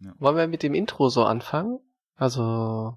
[0.00, 0.14] Ja.
[0.18, 1.78] Wollen wir mit dem Intro so anfangen?
[2.16, 2.96] Also,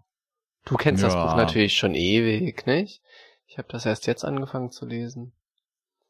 [0.66, 1.26] du kennst das Ja.
[1.26, 3.02] Buch natürlich schon ewig, nicht?
[3.48, 5.34] Ich habe das erst jetzt angefangen zu lesen.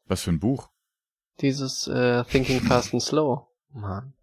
[0.06, 0.70] Was für ein Buch?
[1.40, 3.48] Dieses äh, Thinking Fast and Slow.
[3.72, 4.14] Mann.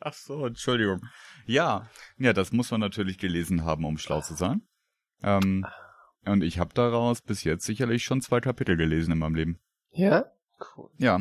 [0.00, 1.00] Ach so, Entschuldigung.
[1.46, 1.88] Ja,
[2.18, 4.62] ja, das muss man natürlich gelesen haben, um schlau zu sein.
[5.22, 5.66] Ähm,
[6.24, 9.58] und ich habe daraus bis jetzt sicherlich schon zwei Kapitel gelesen in meinem Leben.
[9.90, 10.26] Ja?
[10.76, 10.90] Cool.
[10.98, 11.20] Ja,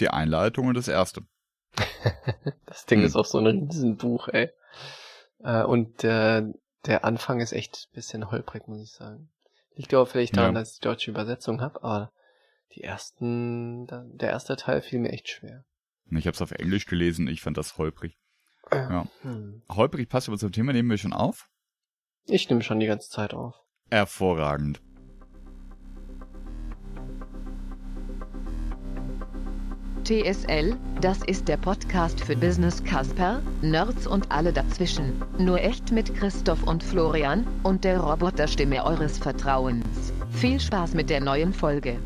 [0.00, 1.22] die Einleitung und das erste.
[2.66, 3.06] Das Ding Hm.
[3.06, 4.50] ist auch so ein Riesenbuch, ey.
[5.42, 6.42] Äh, und äh,
[6.84, 9.30] der Anfang ist echt ein bisschen holprig, muss ich sagen.
[9.74, 10.60] Liegt aber vielleicht daran, Ja.
[10.60, 12.12] dass ich die deutsche Übersetzung habe, aber
[12.74, 13.86] die ersten,
[14.18, 15.64] der erste Teil fiel mir echt schwer.
[16.10, 18.16] Ich habe es auf Englisch gelesen, ich fand das holprig.
[18.72, 19.06] Ja.
[19.22, 19.62] Hm.
[19.70, 21.48] Holprig passt aber zum Thema, nehmen wir schon auf.
[22.26, 23.54] Ich nehme schon die ganze Zeit auf.
[23.90, 24.80] Hervorragend.
[30.06, 35.20] TSL, das ist der Podcast für Business Casper, Nerds und alle dazwischen.
[35.36, 40.12] Nur echt mit Christoph und Florian und der Roboterstimme eures Vertrauens.
[40.30, 41.98] Viel Spaß mit der neuen Folge.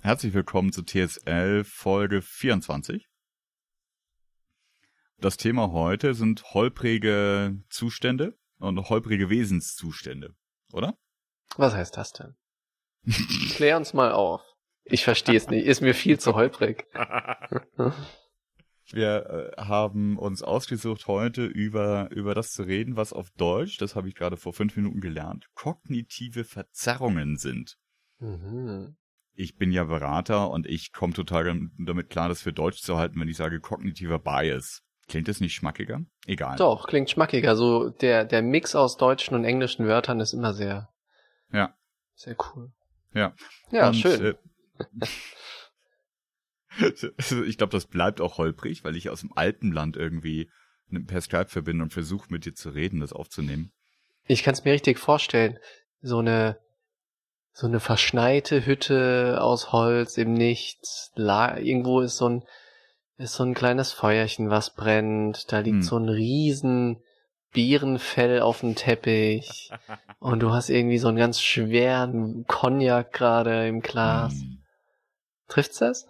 [0.00, 3.08] Herzlich willkommen zu TSL Folge 24.
[5.18, 10.36] Das Thema heute sind holprige Zustände und holprige Wesenszustände,
[10.72, 10.96] oder?
[11.56, 12.36] Was heißt das denn?
[13.54, 14.42] Klär uns mal auf.
[14.84, 15.64] Ich verstehe es nicht.
[15.66, 16.86] Ist mir viel zu holprig.
[18.90, 23.96] Wir äh, haben uns ausgesucht, heute über, über das zu reden, was auf Deutsch, das
[23.96, 27.78] habe ich gerade vor fünf Minuten gelernt, kognitive Verzerrungen sind.
[28.18, 28.96] Mhm.
[29.34, 32.98] Ich bin ja Berater und ich komme total dam- damit klar, das für Deutsch zu
[32.98, 34.82] halten, wenn ich sage kognitiver Bias.
[35.08, 36.02] Klingt das nicht schmackiger?
[36.26, 36.56] Egal.
[36.56, 37.56] Doch, klingt schmackiger.
[37.56, 40.90] So der, der Mix aus deutschen und englischen Wörtern ist immer sehr,
[41.50, 41.74] Ja.
[42.14, 42.72] sehr cool.
[43.14, 43.34] Ja.
[43.70, 44.24] Ja, Und, schön.
[44.24, 44.34] Äh,
[47.46, 50.50] ich glaube, das bleibt auch holprig, weil ich aus dem Alpenland irgendwie
[51.06, 53.72] per Skype verbinde und versuche mit dir zu reden, das aufzunehmen.
[54.26, 55.58] Ich kann es mir richtig vorstellen.
[56.00, 56.58] So eine,
[57.52, 61.10] so eine verschneite Hütte aus Holz im Nichts.
[61.14, 62.44] La irgendwo ist so ein,
[63.18, 65.52] ist so ein kleines Feuerchen, was brennt.
[65.52, 65.82] Da liegt Hm.
[65.82, 67.02] so ein riesen
[67.52, 69.70] Bärenfell auf dem Teppich.
[70.18, 74.34] Und du hast irgendwie so einen ganz schweren Cognac gerade im Glas.
[74.34, 74.62] Hm.
[75.48, 76.06] Trifft's das?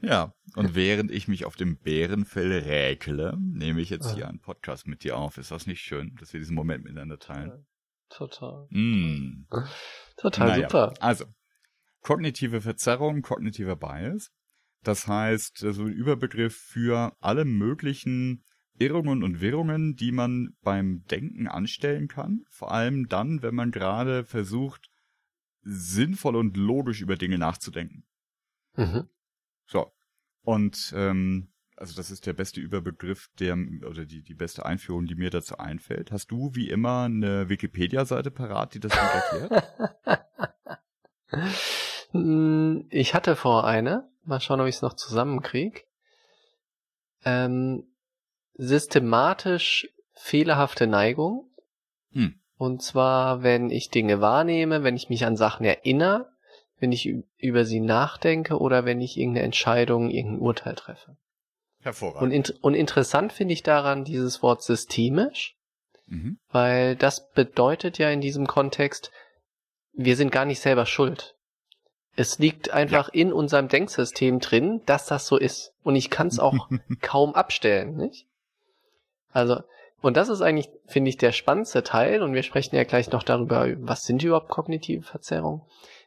[0.00, 4.86] Ja, und während ich mich auf dem Bärenfell räkele, nehme ich jetzt hier einen Podcast
[4.86, 5.38] mit dir auf.
[5.38, 7.66] Ist das nicht schön, dass wir diesen Moment miteinander teilen?
[8.08, 8.66] Total.
[8.70, 9.46] Mm.
[10.16, 10.94] Total Naja, super.
[11.00, 11.24] Also,
[12.02, 14.30] kognitive Verzerrung, kognitiver Bias.
[14.82, 18.44] Das heißt, so ein Überbegriff für alle möglichen
[18.78, 22.44] Irrungen und Wirrungen, die man beim Denken anstellen kann.
[22.50, 24.90] Vor allem dann, wenn man gerade versucht,
[25.62, 28.04] sinnvoll und logisch über Dinge nachzudenken.
[28.76, 29.08] Mhm.
[29.66, 29.92] So.
[30.42, 33.56] Und ähm, also das ist der beste Überbegriff, der
[33.86, 36.10] oder die, die beste Einführung, die mir dazu einfällt.
[36.10, 39.64] Hast du wie immer eine Wikipedia-Seite parat, die das erklärt?
[42.12, 44.08] Hm, Ich hatte vor eine.
[44.24, 45.86] Mal schauen, ob ich es noch zusammenkrieg.
[47.24, 47.84] Ähm,
[48.56, 51.48] systematisch fehlerhafte Neigung.
[52.12, 52.34] Hm.
[52.58, 56.30] Und zwar, wenn ich Dinge wahrnehme, wenn ich mich an Sachen erinnere,
[56.78, 57.08] wenn ich
[57.38, 61.16] über sie nachdenke oder wenn ich irgendeine Entscheidung, irgendein Urteil treffe.
[61.80, 62.22] Hervorragend.
[62.22, 65.56] Und, int und interessant finde ich daran dieses Wort systemisch,
[66.06, 66.38] mhm.
[66.50, 69.10] weil das bedeutet ja in diesem Kontext,
[69.92, 71.36] wir sind gar nicht selber schuld.
[72.14, 75.74] Es liegt einfach in unserem Denksystem drin, dass das so ist.
[75.82, 76.68] Und ich kann es auch
[77.00, 78.26] kaum abstellen, nicht?
[79.36, 79.60] Also,
[80.00, 82.22] und das ist eigentlich, finde ich, der spannendste Teil.
[82.22, 85.60] Und wir sprechen ja gleich noch darüber, was sind überhaupt kognitive Verzerrungen.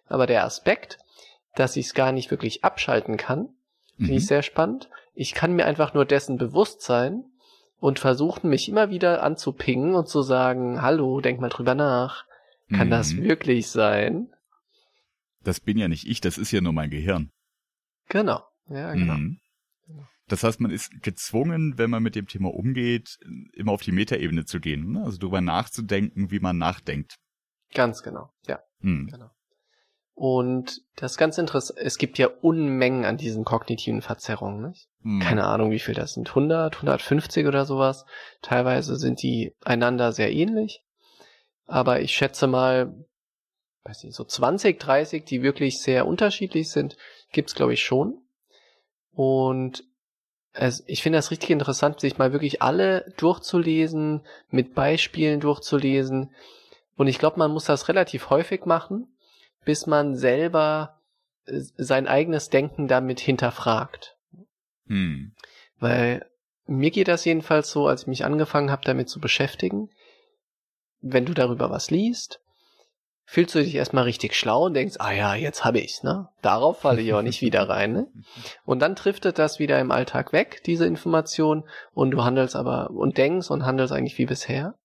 [0.08, 0.98] Aber der Aspekt,
[1.56, 3.50] dass ich es gar nicht wirklich abschalten kann,
[3.98, 4.28] finde ich Mhm.
[4.28, 4.90] sehr spannend.
[5.14, 7.26] Ich kann mir einfach nur dessen bewusst sein
[7.80, 12.26] und versuchen, mich immer wieder anzupingen und zu sagen, hallo, denk mal drüber nach.
[12.76, 13.24] Kann das Mhm.
[13.24, 14.34] wirklich sein?
[15.44, 17.30] Das bin ja nicht ich, das ist ja nur mein Gehirn.
[18.10, 18.42] Genau.
[18.70, 19.14] Ja, genau.
[19.14, 19.40] Mhm.
[20.30, 23.18] Das heißt, man ist gezwungen, wenn man mit dem Thema umgeht,
[23.54, 24.92] immer auf die Metaebene zu gehen.
[24.94, 25.04] Ne?
[25.04, 27.16] Also darüber nachzudenken, wie man nachdenkt.
[27.74, 28.32] Ganz genau.
[28.48, 29.08] Ja, Mhm.
[29.12, 29.30] genau.
[30.14, 31.80] Und das ist ganz interessant.
[31.82, 34.90] Es gibt ja Unmengen an diesen kognitiven Verzerrungen, nicht?
[35.00, 35.22] Mhm.
[35.22, 36.30] Keine Ahnung, wie viel das sind.
[36.30, 38.06] 100, 150 oder sowas.
[38.42, 40.84] Teilweise sind die einander sehr ähnlich.
[41.66, 43.06] Aber ich schätze mal,
[43.86, 46.98] weiß nicht, so 20, 30, die wirklich sehr unterschiedlich sind,
[47.32, 48.22] gibt's glaube ich schon.
[49.12, 49.86] Und
[50.54, 56.34] es, ich finde das richtig interessant, sich mal wirklich alle durchzulesen, mit Beispielen durchzulesen.
[56.96, 59.08] Und ich glaube, man muss das relativ häufig machen,
[59.64, 61.00] bis man selber
[61.46, 64.18] äh, sein eigenes Denken damit hinterfragt.
[64.88, 65.34] Hm.
[65.78, 66.26] Weil
[66.66, 69.90] mir geht das jedenfalls so, als ich mich angefangen habe, damit zu beschäftigen.
[71.02, 72.42] Wenn du darüber was liest,
[73.32, 76.30] fühlst du dich erstmal richtig schlau und denkst, ah ja, jetzt habe ich's, ne?
[76.42, 78.08] Darauf falle ich aber nicht wieder rein, ne?
[78.66, 83.20] Und dann driftet das wieder im Alltag weg, diese Information, und du handelst aber und
[83.20, 84.80] denkst und handelst eigentlich wie bisher.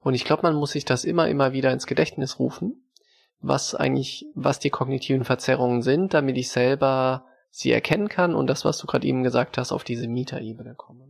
[0.00, 2.90] Und ich glaube, man muss sich das immer, immer wieder ins Gedächtnis rufen,
[3.38, 8.64] was eigentlich, was die kognitiven Verzerrungen sind, damit ich selber sie erkennen kann und das,
[8.64, 11.09] was du gerade eben gesagt hast, auf diese Mieterebene komme.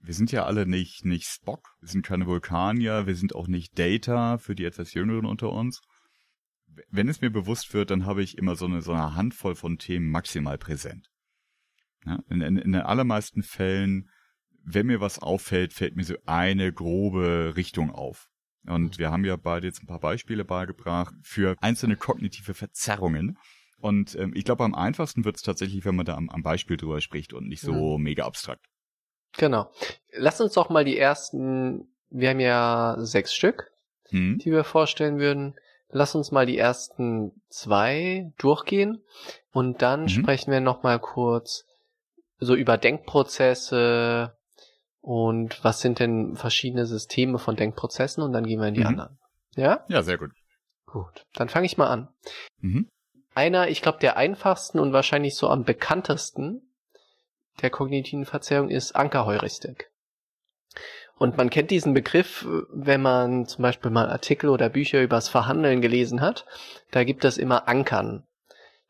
[0.00, 3.78] Wir sind ja alle nicht, nicht Spock, wir sind keine Vulkanier, wir sind auch nicht
[3.78, 5.80] Data für die etwas Jüngeren unter uns.
[6.88, 9.78] Wenn es mir bewusst wird, dann habe ich immer so eine, so eine Handvoll von
[9.78, 11.08] Themen maximal präsent.
[12.06, 14.08] Ja, in, in, in den allermeisten Fällen,
[14.62, 18.28] wenn mir was auffällt, fällt mir so eine grobe Richtung auf.
[18.66, 23.38] Und wir haben ja beide jetzt ein paar Beispiele beigebracht für einzelne kognitive Verzerrungen.
[23.78, 26.76] Und ähm, ich glaube, am einfachsten wird es tatsächlich, wenn man da am, am Beispiel
[26.76, 28.04] drüber spricht und nicht so mhm.
[28.04, 28.66] mega abstrakt.
[29.36, 29.70] Genau.
[30.12, 33.70] Lass uns doch mal die ersten, wir haben ja sechs Stück,
[34.08, 34.38] hm.
[34.38, 35.54] die wir vorstellen würden.
[35.90, 39.02] Lass uns mal die ersten zwei durchgehen
[39.52, 40.08] und dann mhm.
[40.08, 41.64] sprechen wir noch mal kurz
[42.38, 44.36] so über Denkprozesse
[45.00, 48.86] und was sind denn verschiedene Systeme von Denkprozessen und dann gehen wir in die mhm.
[48.86, 49.18] anderen.
[49.56, 49.84] Ja?
[49.88, 50.32] Ja, sehr gut.
[50.84, 52.08] Gut, dann fange ich mal an.
[52.60, 52.88] Mhm.
[53.34, 56.67] Einer, ich glaube, der einfachsten und wahrscheinlich so am bekanntesten
[57.62, 59.90] der kognitiven Verzerrung ist Ankerheuristik.
[61.16, 65.80] Und man kennt diesen Begriff, wenn man zum Beispiel mal Artikel oder Bücher übers Verhandeln
[65.80, 66.46] gelesen hat.
[66.92, 68.22] Da gibt es immer Ankern.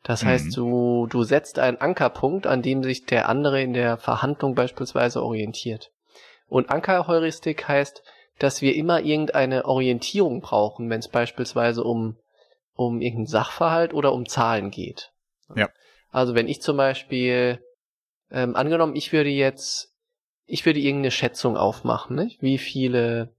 [0.03, 0.27] Das mhm.
[0.27, 5.23] heißt, du, du setzt einen Ankerpunkt, an dem sich der andere in der Verhandlung beispielsweise
[5.23, 5.91] orientiert.
[6.47, 8.03] Und Ankerheuristik heißt,
[8.37, 12.15] dass wir immer irgendeine Orientierung brauchen, wenn es beispielsweise um,
[12.75, 15.11] um irgendeinen Sachverhalt oder um Zahlen geht.
[15.55, 15.69] Ja.
[16.11, 17.59] Also wenn ich zum Beispiel
[18.31, 19.93] ähm, angenommen, ich würde jetzt,
[20.45, 22.41] ich würde irgendeine Schätzung aufmachen, nicht?
[22.41, 23.29] Wie viele,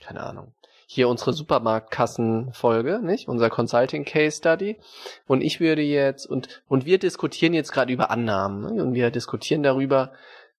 [0.00, 0.54] keine Ahnung,
[0.86, 3.28] hier unsere Supermarktkassenfolge, nicht?
[3.28, 4.78] Unser Consulting Case Study.
[5.26, 8.82] Und ich würde jetzt, und, und wir diskutieren jetzt gerade über Annahmen, nicht?
[8.82, 10.12] und wir diskutieren darüber,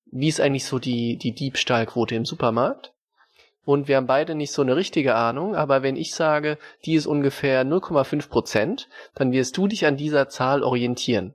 [0.05, 2.93] wie ist eigentlich so die, die Diebstahlquote im Supermarkt.
[3.65, 7.05] Und wir haben beide nicht so eine richtige Ahnung, aber wenn ich sage, die ist
[7.05, 11.33] ungefähr 0,5 Prozent, dann wirst du dich an dieser Zahl orientieren.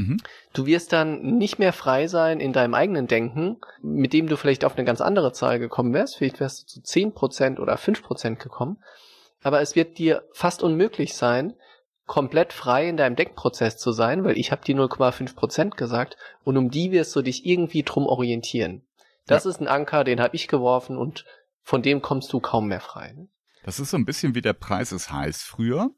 [0.00, 0.16] Mhm.
[0.54, 4.64] Du wirst dann nicht mehr frei sein in deinem eigenen Denken, mit dem du vielleicht
[4.64, 6.16] auf eine ganz andere Zahl gekommen wärst.
[6.16, 8.78] Vielleicht wärst du zu 10% oder 5% gekommen.
[9.42, 11.54] Aber es wird dir fast unmöglich sein,
[12.06, 16.70] komplett frei in deinem Denkprozess zu sein, weil ich habe die 0,5% gesagt und um
[16.70, 18.82] die wirst du dich irgendwie drum orientieren.
[19.26, 19.50] Das ja.
[19.50, 21.24] ist ein Anker, den habe ich geworfen und
[21.62, 23.14] von dem kommst du kaum mehr frei.
[23.62, 25.90] Das ist so ein bisschen wie der Preis ist heiß früher.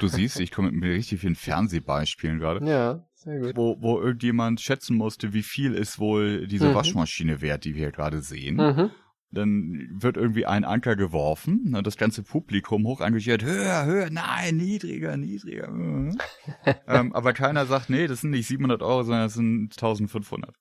[0.00, 2.66] Du siehst, ich komme mit richtig vielen Fernsehbeispielen gerade.
[2.66, 3.56] Ja, sehr gut.
[3.56, 6.74] Wo, wo irgendjemand schätzen musste, wie viel ist wohl diese mhm.
[6.74, 8.56] Waschmaschine wert, die wir hier gerade sehen.
[8.56, 8.90] Mhm.
[9.30, 14.58] Dann wird irgendwie ein Anker geworfen, ne, das ganze Publikum hoch engagiert, höher, höher, nein,
[14.58, 15.68] niedriger, niedriger.
[16.86, 20.54] ähm, aber keiner sagt, nee, das sind nicht 700 Euro, sondern das sind 1500.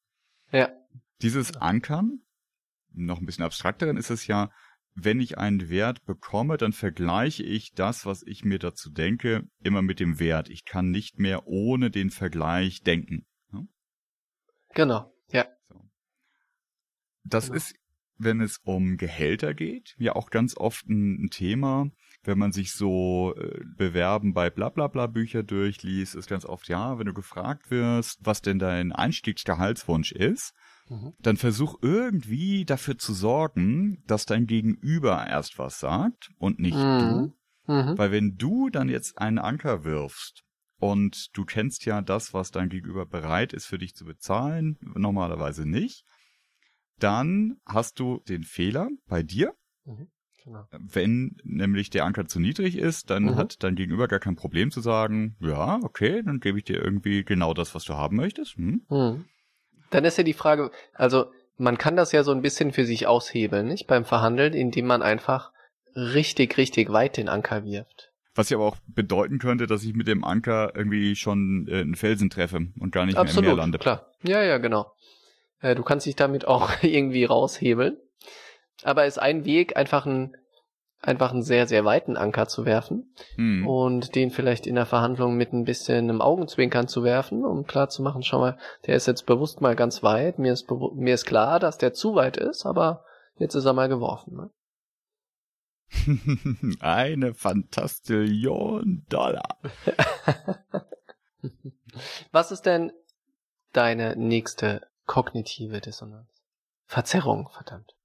[0.54, 0.70] Ja.
[1.22, 2.22] Dieses Ankern,
[2.94, 4.52] noch ein bisschen abstrakteren ist es ja,
[4.94, 9.82] wenn ich einen Wert bekomme, dann vergleiche ich das, was ich mir dazu denke, immer
[9.82, 10.50] mit dem Wert.
[10.50, 13.26] Ich kann nicht mehr ohne den Vergleich denken.
[14.74, 15.46] Genau, ja.
[15.68, 15.90] So.
[17.24, 17.58] Das genau.
[17.58, 17.76] ist,
[18.18, 21.90] wenn es um Gehälter geht, ja auch ganz oft ein, ein Thema.
[22.24, 27.08] Wenn man sich so äh, Bewerben bei Blablabla Bücher durchliest, ist ganz oft, ja, wenn
[27.08, 30.54] du gefragt wirst, was denn dein Einstiegsgehaltswunsch ist,
[30.92, 31.14] Mhm.
[31.20, 37.34] dann versuch irgendwie dafür zu sorgen, dass dein Gegenüber erst was sagt und nicht mhm.
[37.66, 37.74] du.
[37.74, 37.98] Mhm.
[37.98, 40.44] Weil wenn du dann jetzt einen Anker wirfst
[40.80, 45.66] und du kennst ja das, was dein Gegenüber bereit ist für dich zu bezahlen, normalerweise
[45.66, 46.04] nicht,
[47.00, 49.54] dann hast du den Fehler bei dir.
[49.86, 50.10] Mhm.
[50.44, 50.66] Genau.
[50.72, 53.36] Wenn nämlich der Anker zu niedrig ist, dann mhm.
[53.36, 57.24] hat dein Gegenüber gar kein Problem zu sagen, ja, okay, dann gebe ich dir irgendwie
[57.24, 58.58] genau das, was du haben möchtest.
[58.58, 58.82] Hm?
[58.90, 59.26] Mhm.
[59.92, 61.26] Dann ist ja die Frage, also
[61.58, 63.88] man kann das ja so ein bisschen für sich aushebeln, nicht?
[63.88, 65.52] Beim Verhandeln, indem man einfach
[65.96, 68.12] richtig, richtig weit den Anker wirft.
[68.34, 71.96] Was ja aber auch bedeuten könnte, dass ich mit dem Anker irgendwie schon äh, einen
[71.96, 73.78] Felsen treffe und gar nicht Absolut, mehr im Meer lande.
[73.78, 74.10] klar.
[74.24, 74.92] Ja, ja, genau.
[75.60, 77.98] Äh, du kannst dich damit auch irgendwie raushebeln.
[78.84, 80.36] Aber ist ein Weg, einfach ein
[81.02, 83.68] einfach einen sehr, sehr weiten Anker zu werfen hm.
[83.68, 87.90] und den vielleicht in der Verhandlung mit ein bisschen einem Augenzwinkern zu werfen, um klar
[87.90, 91.26] zu machen, schau mal, der ist jetzt bewusst mal ganz weit, mir ist, mir ist
[91.26, 93.04] klar, dass der zu weit ist, aber
[93.38, 94.36] jetzt ist er mal geworfen.
[94.36, 94.50] Ne?
[96.80, 99.58] Eine Fantastillion Dollar.
[102.32, 102.92] Was ist denn
[103.74, 106.30] deine nächste kognitive Dissonanz?
[106.86, 107.96] Verzerrung, verdammt.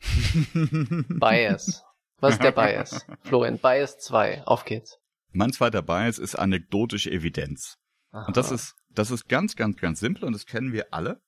[1.20, 1.84] Bias.
[2.20, 3.06] Was ist der Bias?
[3.22, 4.44] Florian, Bias 2.
[4.46, 4.98] Auf geht's.
[5.32, 7.76] Mein zweiter Bias ist anekdotische Evidenz.
[8.10, 8.26] Aha.
[8.26, 11.20] Und das ist, das ist ganz, ganz, ganz simpel und das kennen wir alle.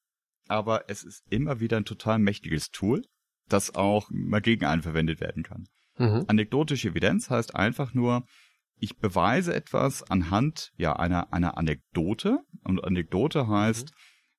[0.48, 3.02] Aber es ist immer wieder ein total mächtiges Tool,
[3.48, 5.68] das auch mal gegen einen verwendet werden kann.
[5.98, 6.24] Mhm.
[6.26, 8.24] Anekdotische Evidenz heißt einfach nur,
[8.76, 13.92] ich beweise etwas anhand ja einer einer Anekdote und Anekdote heißt,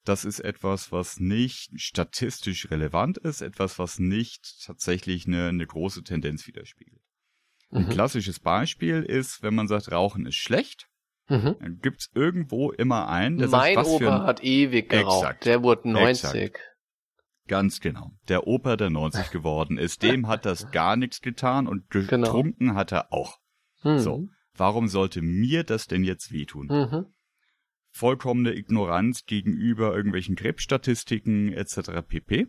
[0.05, 6.03] das ist etwas, was nicht statistisch relevant ist, etwas, was nicht tatsächlich eine, eine große
[6.03, 7.01] Tendenz widerspiegelt.
[7.71, 7.89] Ein Mhm.
[7.89, 10.87] klassisches Beispiel ist, wenn man sagt, Rauchen ist schlecht,
[11.29, 11.55] Mhm.
[11.59, 15.23] dann gibt's irgendwo immer einen, der Mein sagt, was für Opa ein, hat ewig geraucht.
[15.23, 15.45] Exakt.
[15.45, 16.59] Der wurde 90.
[17.47, 18.11] Ganz genau.
[18.29, 22.07] Der Opa, der 90 geworden ist, dem hat das gar nichts getan und Genau.
[22.27, 23.39] getrunken hat er auch.
[23.83, 23.99] Mhm.
[23.99, 24.27] So.
[24.55, 26.67] Warum sollte mir das denn jetzt wehtun?
[26.67, 27.12] Mhm.
[27.93, 32.01] Vollkommene Ignoranz gegenüber irgendwelchen Krebsstatistiken etc.
[32.07, 32.47] pp.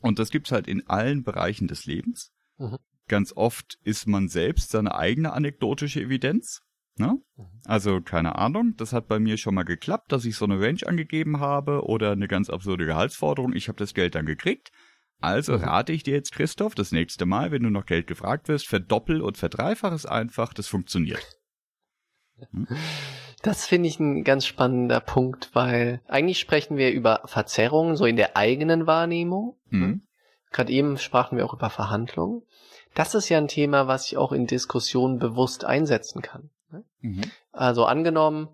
[0.00, 2.32] Und das gibt's halt in allen Bereichen des Lebens.
[2.58, 2.78] Mhm.
[3.06, 6.62] Ganz oft ist man selbst seine eigene anekdotische Evidenz.
[6.98, 7.18] Ne?
[7.36, 7.44] Mhm.
[7.64, 10.80] Also keine Ahnung, das hat bei mir schon mal geklappt, dass ich so eine Range
[10.86, 13.54] angegeben habe oder eine ganz absurde Gehaltsforderung.
[13.54, 14.72] Ich habe das Geld dann gekriegt.
[15.20, 15.64] Also Mhm.
[15.64, 19.20] rate ich dir jetzt, Christoph, das nächste Mal, wenn du noch Geld gefragt wirst, verdoppel
[19.20, 21.22] und verdreifach es einfach, das funktioniert.
[23.42, 28.16] Das finde ich ein ganz spannender Punkt, weil eigentlich sprechen wir über Verzerrungen, so in
[28.16, 29.56] der eigenen Wahrnehmung.
[29.70, 30.02] Mhm.
[30.50, 32.42] Gerade eben sprachen wir auch über Verhandlungen.
[32.94, 36.50] Das ist ja ein Thema, was ich auch in Diskussionen bewusst einsetzen kann.
[36.70, 36.84] ne?
[37.00, 37.20] Mhm.
[37.52, 38.48] Also angenommen,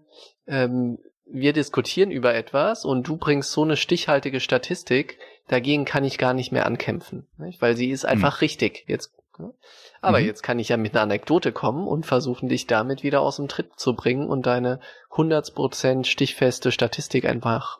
[0.47, 6.19] ähm, wir diskutieren über etwas und du bringst so eine stichhaltige Statistik, dagegen kann ich
[6.19, 7.62] gar nicht mehr ankämpfen, nicht?
[7.62, 8.85] weil sie ist einfach richtig.
[8.87, 9.12] Jetzt,
[9.43, 9.55] ne?
[10.01, 10.27] aber Mhm.
[10.27, 13.49] jetzt kann ich ja mit einer Anekdote kommen und versuchen, dich damit wieder aus dem
[13.49, 14.81] Tritt zu bringen und deine
[15.11, 17.79] 100% stichfeste Statistik einfach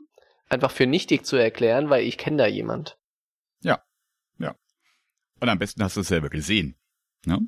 [0.49, 2.99] einfach für nichtig zu erklären, weil ich kenne da jemand.
[5.41, 6.77] Und am besten hast du es selber gesehen.
[7.27, 7.41] Ne?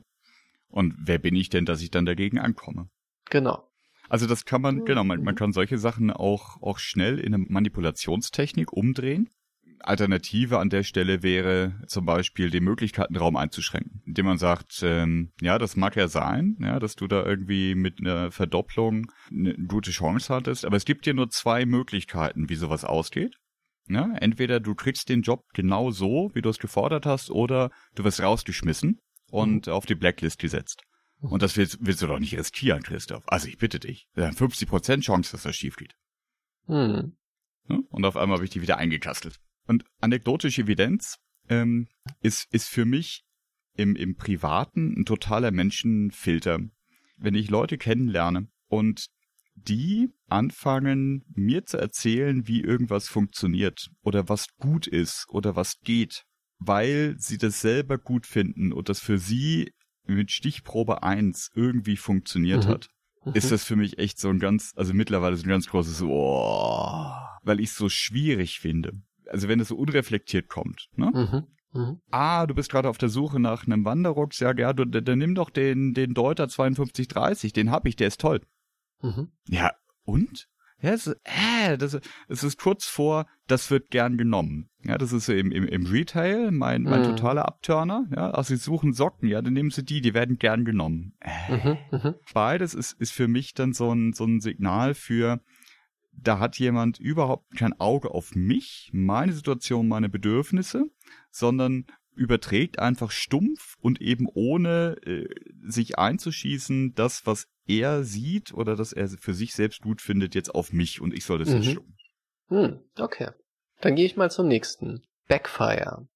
[0.66, 2.88] Und wer bin ich denn, dass ich dann dagegen ankomme?
[3.30, 3.71] Genau.
[4.09, 4.85] Also das kann man, Mhm.
[4.85, 9.30] genau, man, man kann solche Sachen auch, auch schnell in eine Manipulationstechnik umdrehen.
[9.81, 15.59] Alternative an der Stelle wäre zum Beispiel den Möglichkeitenraum einzuschränken, indem man sagt, ähm, ja,
[15.59, 20.35] das mag ja sein, ja, dass du da irgendwie mit einer Verdopplung eine gute Chance
[20.35, 23.37] hattest, aber es gibt dir nur zwei Möglichkeiten, wie sowas ausgeht.
[23.87, 28.04] Ja, entweder du kriegst den Job genau so, wie du es gefordert hast, oder du
[28.04, 29.00] wirst rausgeschmissen
[29.31, 30.83] und auf die Blacklist gesetzt.
[31.21, 33.25] Und das willst, willst du doch nicht riskieren, Christoph.
[33.26, 34.09] Also ich bitte dich.
[34.16, 35.95] Ja, 50% Chance, dass das schief geht.
[36.66, 37.16] Hm.
[37.66, 39.40] Und auf einmal habe ich die wieder eingekastelt.
[39.66, 41.16] Und anekdotische Evidenz
[41.49, 41.88] ähm,
[42.21, 43.25] ist, ist für mich
[43.76, 46.61] im, im Privaten ein totaler Menschenfilter.
[47.16, 49.06] Wenn ich Leute kennenlerne und
[49.54, 56.25] die anfangen, mir zu erzählen, wie irgendwas funktioniert oder was gut ist oder was geht,
[56.59, 59.73] weil sie das selber gut finden und das für sie
[60.06, 62.71] mit Stichprobe 1 irgendwie funktioniert Mhm.
[62.71, 62.88] hat,
[63.33, 67.11] ist das für mich echt so ein ganz, also mittlerweile so ein ganz großes Oh,
[67.42, 68.92] weil ich es so schwierig finde.
[69.28, 71.11] Also wenn es so unreflektiert kommt, ne?
[71.14, 71.81] Mhm.
[71.81, 72.00] Mhm.
[72.11, 75.50] Ah, du bist gerade auf der Suche nach einem Wanderrucksack, ja, du, dann nimm doch
[75.50, 78.40] den, den Deuter 5230, den hab ich, der ist toll.
[79.02, 79.28] Mhm.
[79.49, 79.73] Ja,
[80.04, 80.49] und?
[80.81, 84.69] Ja, es, ist- äh, das, es ist kurz vor, das wird gern genommen.
[84.85, 87.07] Ja, das ist so im, im, im Retail mein, mein Mhm.
[87.07, 88.07] totaler Abturner.
[88.14, 91.14] Ja, also sie suchen Socken, ja, dann nehmen sie die, die werden gern genommen.
[91.21, 91.78] Äh, Mhm.
[91.90, 92.14] Mhm.
[92.35, 95.40] beides ist, ist für mich dann so ein, so ein Signal für,
[96.16, 100.85] da hat jemand überhaupt kein Auge auf mich, meine Situation, meine Bedürfnisse,
[101.30, 105.28] sondern überträgt einfach stumpf und eben ohne äh,
[105.66, 110.54] sich einzuschießen, das, was er sieht oder das er für sich selbst gut findet, jetzt
[110.54, 111.71] auf mich und ich soll das jetzt Mhm.
[111.71, 111.97] schlucken.
[112.49, 113.30] Hm, okay.
[113.80, 115.02] Dann gehe ich mal zum nächsten.
[115.28, 116.06] Backfire.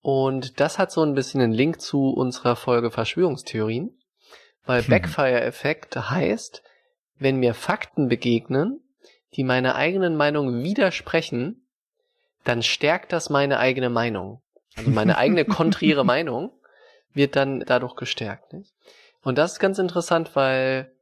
[0.00, 3.98] Und das hat so ein bisschen einen Link zu unserer Folge Verschwörungstheorien,
[4.64, 4.90] weil Hm.
[4.90, 6.62] Backfire-Effekt heißt,
[7.18, 8.80] wenn mir Fakten begegnen,
[9.34, 11.66] die meiner eigenen Meinung widersprechen,
[12.44, 14.42] dann stärkt das meine eigene Meinung.
[14.76, 16.52] Also meine eigene konträre Meinung
[17.14, 18.52] wird dann dadurch gestärkt.
[18.52, 18.72] Nicht?
[19.22, 20.92] Und das ist ganz interessant, weil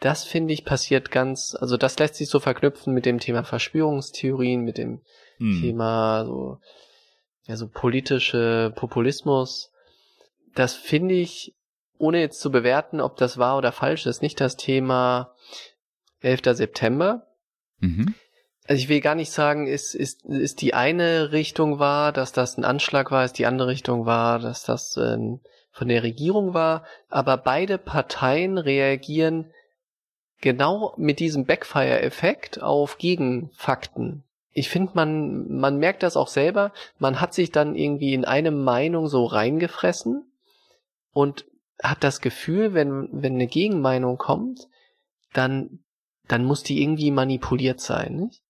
[0.00, 4.62] das finde ich passiert ganz, also das lässt sich so verknüpfen mit dem Thema Verschwörungstheorien,
[4.62, 5.02] mit dem
[5.38, 5.60] Hm.
[5.60, 6.58] Thema so,
[7.46, 9.70] ja, so politische Populismus.
[10.54, 11.54] Das finde ich,
[11.98, 15.34] ohne jetzt zu bewerten, ob das wahr oder falsch ist, nicht das Thema
[16.20, 16.56] 11.
[16.56, 17.26] September.
[17.78, 18.14] Mhm.
[18.66, 22.56] Also ich will gar nicht sagen, ist, ist, ist die eine Richtung wahr, dass das
[22.56, 26.84] ein Anschlag war, ist die andere Richtung wahr, dass das ähm, von der Regierung war,
[27.08, 29.52] aber beide Parteien reagieren
[30.40, 34.24] genau mit diesem Backfire-Effekt auf Gegenfakten.
[34.50, 36.72] Ich finde, man, man merkt das auch selber.
[36.98, 40.24] Man hat sich dann irgendwie in eine Meinung so reingefressen
[41.12, 41.44] und
[41.82, 44.68] hat das Gefühl, wenn, wenn eine Gegenmeinung kommt,
[45.34, 45.80] dann,
[46.28, 48.42] dann muss die irgendwie manipuliert sein, nicht?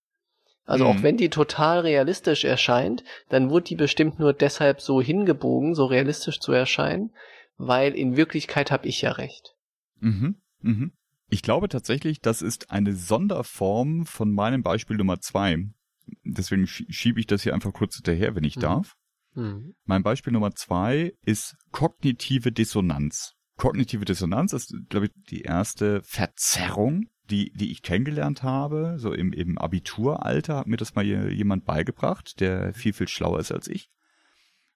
[0.65, 0.89] Also mhm.
[0.91, 5.85] auch wenn die total realistisch erscheint, dann wurde die bestimmt nur deshalb so hingebogen, so
[5.85, 7.11] realistisch zu erscheinen,
[7.57, 9.55] weil in Wirklichkeit habe ich ja recht.
[9.99, 10.35] Mhm.
[10.61, 10.91] Mhm.
[11.29, 15.57] Ich glaube tatsächlich, das ist eine Sonderform von meinem Beispiel Nummer zwei.
[16.23, 18.61] Deswegen schiebe ich das hier einfach kurz hinterher, wenn ich mhm.
[18.61, 18.95] darf.
[19.35, 19.75] Mhm.
[19.85, 23.33] Mein Beispiel Nummer zwei ist kognitive Dissonanz.
[23.57, 29.33] Kognitive Dissonanz ist, glaube ich, die erste Verzerrung, die, die ich kennengelernt habe, so im,
[29.33, 33.89] im Abituralter hat mir das mal jemand beigebracht, der viel, viel schlauer ist als ich.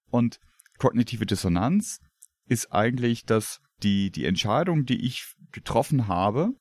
[0.10, 0.40] Und
[0.78, 2.00] kognitive Dissonanz
[2.48, 6.52] ist eigentlich, dass die, die Entscheidung, die ich getroffen habe,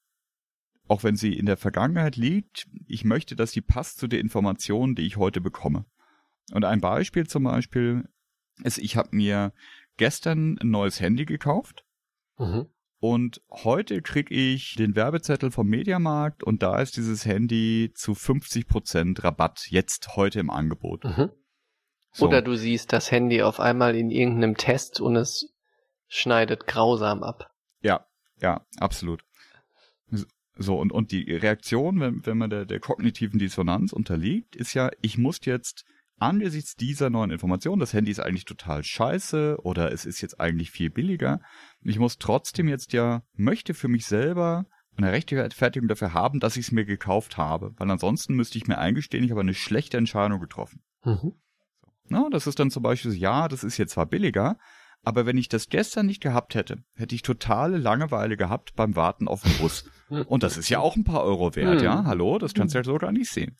[0.89, 4.95] auch wenn sie in der Vergangenheit liegt, ich möchte, dass sie passt zu der Information,
[4.95, 5.85] die ich heute bekomme.
[6.53, 8.09] Und ein Beispiel zum Beispiel
[8.65, 9.53] ist, ich habe mir
[9.97, 11.85] gestern ein neues Handy gekauft
[12.39, 12.67] mhm.
[13.01, 19.25] Und heute kriege ich den Werbezettel vom Mediamarkt und da ist dieses Handy zu 50%
[19.25, 21.05] Rabatt jetzt heute im Angebot.
[21.05, 21.31] Mhm.
[22.13, 22.27] So.
[22.27, 25.53] Oder du siehst das Handy auf einmal in irgendeinem Test und es
[26.09, 27.51] schneidet grausam ab.
[27.83, 28.07] Ja,
[28.41, 29.25] ja, absolut.
[30.55, 34.91] So, und, und die Reaktion, wenn, wenn man der, der kognitiven Dissonanz unterliegt, ist ja,
[35.01, 35.87] ich muss jetzt
[36.21, 40.71] angesichts dieser neuen Information, das Handy ist eigentlich total scheiße oder es ist jetzt eigentlich
[40.71, 41.41] viel billiger,
[41.83, 46.67] ich muss trotzdem jetzt ja, möchte für mich selber eine Rechtfertigung dafür haben, dass ich
[46.67, 50.41] es mir gekauft habe, weil ansonsten müsste ich mir eingestehen, ich habe eine schlechte Entscheidung
[50.41, 50.83] getroffen.
[51.05, 51.33] Mhm.
[52.09, 54.59] Na, das ist dann zum Beispiel, ja, das ist jetzt zwar billiger,
[55.03, 59.29] aber wenn ich das gestern nicht gehabt hätte, hätte ich totale Langeweile gehabt beim Warten
[59.29, 59.89] auf den Bus.
[60.27, 61.85] Und das ist ja auch ein paar Euro wert, hm.
[61.85, 62.05] ja?
[62.05, 63.57] Hallo, das kannst du ja so gar nicht sehen.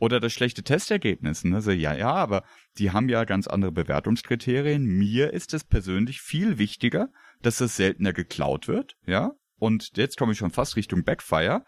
[0.00, 1.44] Oder das schlechte Testergebnis.
[1.44, 1.56] Ne?
[1.56, 2.42] Also, ja, ja, aber
[2.78, 4.82] die haben ja ganz andere Bewertungskriterien.
[4.82, 7.10] Mir ist es persönlich viel wichtiger,
[7.42, 9.32] dass es seltener geklaut wird, ja?
[9.58, 11.66] Und jetzt komme ich schon fast Richtung Backfire.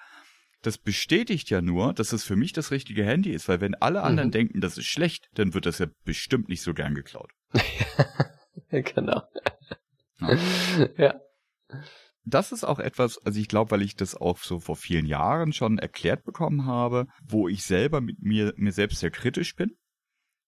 [0.63, 4.03] Das bestätigt ja nur, dass es für mich das richtige Handy ist, weil wenn alle
[4.03, 4.33] anderen mhm.
[4.33, 7.33] denken, das ist schlecht, dann wird das ja bestimmt nicht so gern geklaut.
[8.71, 9.23] genau.
[10.21, 10.39] Ja.
[10.97, 11.21] ja.
[12.25, 15.53] Das ist auch etwas, also ich glaube, weil ich das auch so vor vielen Jahren
[15.53, 19.73] schon erklärt bekommen habe, wo ich selber mit mir, mir selbst sehr kritisch bin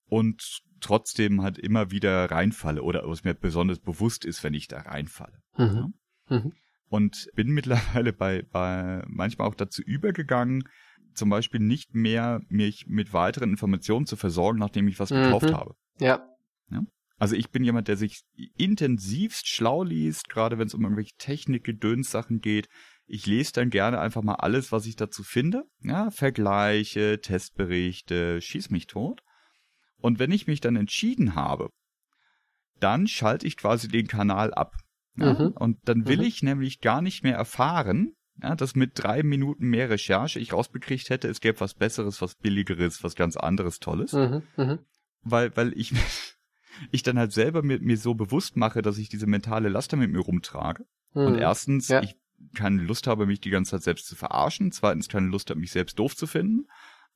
[0.08, 4.80] und trotzdem halt immer wieder reinfalle oder was mir besonders bewusst ist, wenn ich da
[4.80, 5.38] reinfalle.
[5.56, 5.94] Mhm.
[6.28, 6.36] Ja?
[6.36, 6.52] Mhm.
[6.88, 10.64] Und bin mittlerweile bei, bei manchmal auch dazu übergegangen,
[11.14, 15.24] zum Beispiel nicht mehr mich mit weiteren Informationen zu versorgen, nachdem ich was mhm.
[15.24, 15.74] gekauft habe.
[15.98, 16.26] Ja.
[16.70, 16.82] ja?
[17.16, 18.22] Also ich bin jemand, der sich
[18.56, 22.68] intensivst schlau liest, gerade wenn es um irgendwelche Technik-Gedöns-Sachen geht.
[23.06, 25.64] Ich lese dann gerne einfach mal alles, was ich dazu finde.
[25.80, 29.22] Ja, Vergleiche, Testberichte, schieß mich tot.
[29.98, 31.70] Und wenn ich mich dann entschieden habe,
[32.80, 34.74] dann schalte ich quasi den Kanal ab.
[35.16, 35.34] Ja?
[35.34, 35.52] Mhm.
[35.52, 36.24] Und dann will mhm.
[36.24, 41.08] ich nämlich gar nicht mehr erfahren, ja, dass mit drei Minuten mehr Recherche ich rausbekriegt
[41.08, 44.12] hätte, es gäbe was Besseres, was Billigeres, was ganz anderes Tolles.
[44.12, 44.42] Mhm.
[44.56, 44.78] mhm.
[45.22, 45.92] Weil, weil ich
[46.90, 50.10] ich dann halt selber mir, mir so bewusst mache, dass ich diese mentale Laster mit
[50.10, 50.84] mir rumtrage.
[51.12, 51.26] Hm.
[51.26, 52.02] Und erstens, ja.
[52.02, 52.16] ich
[52.54, 54.72] keine Lust habe, mich die ganze Zeit selbst zu verarschen.
[54.72, 56.66] Zweitens, keine Lust habe, mich selbst doof zu finden.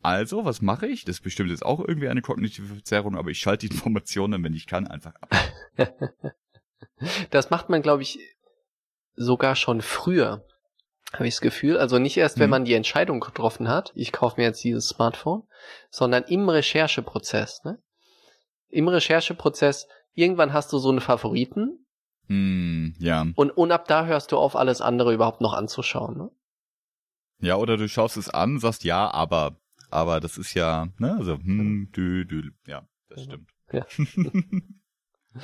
[0.00, 1.04] Also, was mache ich?
[1.04, 4.66] Das bestimmt jetzt auch irgendwie eine kognitive Verzerrung, aber ich schalte die Informationen, wenn ich
[4.66, 5.34] kann, einfach ab.
[7.30, 8.18] das macht man, glaube ich,
[9.16, 10.44] sogar schon früher,
[11.12, 11.78] habe ich das Gefühl.
[11.78, 12.50] Also nicht erst, wenn hm.
[12.50, 15.42] man die Entscheidung getroffen hat, ich kaufe mir jetzt dieses Smartphone,
[15.90, 17.64] sondern im Rechercheprozess.
[17.64, 17.82] Ne?
[18.70, 21.86] Im Rechercheprozess, irgendwann hast du so einen Favoriten.
[22.28, 23.26] Mm, ja.
[23.34, 26.16] Und, und ab da hörst du auf, alles andere überhaupt noch anzuschauen.
[26.16, 26.30] Ne?
[27.40, 29.56] Ja, oder du schaust es an, sagst ja, aber,
[29.90, 33.50] aber das ist ja, ne, also, hm, dü, dü, ja, das stimmt.
[33.72, 33.86] Ja.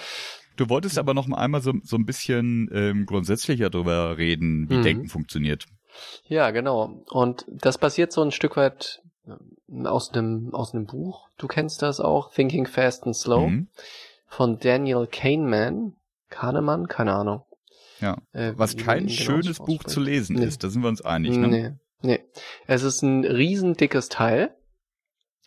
[0.56, 4.78] du wolltest aber noch mal einmal so, so ein bisschen ähm, grundsätzlicher darüber reden, wie
[4.78, 4.82] mhm.
[4.82, 5.66] Denken funktioniert.
[6.26, 7.04] Ja, genau.
[7.10, 9.03] Und das basiert so ein Stück weit
[9.84, 11.28] aus einem, aus einem Buch.
[11.38, 13.68] Du kennst das auch, Thinking Fast and Slow, mhm.
[14.26, 15.94] von Daniel Kahneman.
[16.30, 16.88] Kahneman?
[16.88, 17.44] Keine Ahnung.
[18.00, 18.18] Ja.
[18.32, 20.44] Äh, Was kein genau schönes Buch zu lesen nee.
[20.44, 21.48] ist, da sind wir uns einig, ne?
[21.48, 21.72] Nee.
[22.02, 22.24] Nee.
[22.66, 24.54] Es ist ein riesendickes Teil.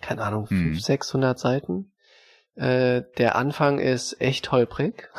[0.01, 0.75] Keine Ahnung, mhm.
[0.75, 1.91] 600 Seiten.
[2.55, 5.09] Äh, der Anfang ist echt holprig.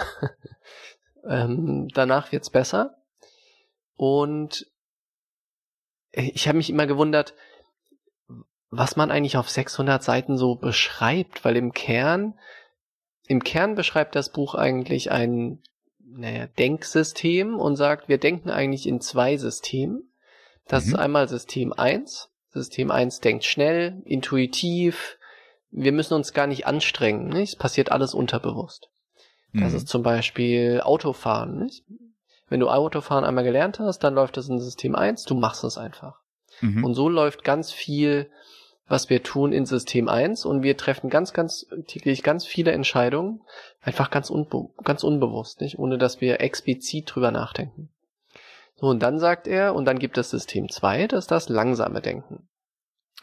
[1.29, 2.97] ähm, danach wird's besser.
[3.94, 4.66] Und
[6.11, 7.35] ich habe mich immer gewundert,
[8.70, 12.38] was man eigentlich auf 600 Seiten so beschreibt, weil im Kern,
[13.26, 15.62] im Kern beschreibt das Buch eigentlich ein
[16.11, 20.11] naja, Denksystem und sagt, wir denken eigentlich in zwei Systemen.
[20.66, 20.92] Das Mhm.
[20.92, 22.31] ist einmal System 1.
[22.50, 25.18] System 1 denkt schnell, intuitiv.
[25.70, 27.28] Wir müssen uns gar nicht anstrengen.
[27.28, 27.52] Nicht?
[27.52, 28.88] Es passiert alles unterbewusst.
[29.52, 29.76] Das Mhm.
[29.78, 31.59] ist zum Beispiel Autofahren.
[31.59, 31.85] Nicht?
[32.48, 35.76] Wenn du Autofahren einmal gelernt hast, dann läuft das in System 1, du machst es
[35.76, 36.20] einfach.
[36.62, 36.85] Mhm.
[36.85, 38.31] Und so läuft ganz viel,
[38.88, 43.42] was wir tun in System 1 und wir treffen ganz, ganz täglich ganz viele Entscheidungen,
[43.81, 45.79] einfach ganz, unbe ganz unbewusst, nicht?
[45.79, 47.90] Ohne dass wir explizit drüber nachdenken.
[48.77, 52.01] So, und dann sagt er, und dann gibt es System 2, das ist das langsame
[52.01, 52.48] Denken.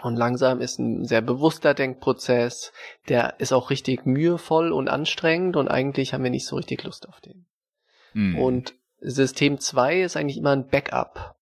[0.02, 2.74] Und langsam ist ein sehr bewusster Denkprozess,
[3.08, 7.08] der ist auch richtig mühevoll und anstrengend und eigentlich haben wir nicht so richtig Lust
[7.08, 7.48] auf den.
[8.14, 8.38] Mhm.
[8.38, 11.38] Und System 2 ist eigentlich immer ein Backup.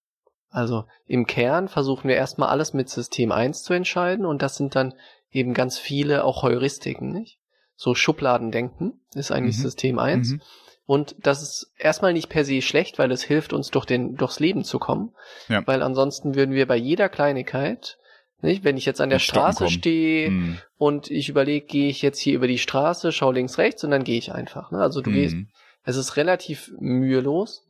[0.54, 4.76] Also im Kern versuchen wir erstmal alles mit System 1 zu entscheiden und das sind
[4.76, 4.94] dann
[5.32, 7.40] eben ganz viele auch Heuristiken, nicht?
[7.76, 9.62] So Schubladendenken ist eigentlich Mhm.
[9.64, 10.30] System 1.
[10.34, 10.42] Mhm.
[10.86, 14.40] Und das ist erstmal nicht per se schlecht, weil es hilft uns durch den, durchs
[14.40, 15.16] Leben zu kommen.
[15.50, 15.66] Ja.
[15.66, 17.98] Weil ansonsten würden wir bei jeder Kleinigkeit,
[18.42, 18.64] nicht?
[18.64, 20.58] Wenn ich jetzt an der Straße stehe Mhm.
[20.78, 24.04] und ich überlege, gehe ich jetzt hier über die Straße, schau links, rechts und dann
[24.04, 24.70] gehe ich einfach.
[24.72, 24.80] Ne?
[24.80, 25.48] Also du gehst Mhm.
[25.84, 27.66] es ist relativ mühelos.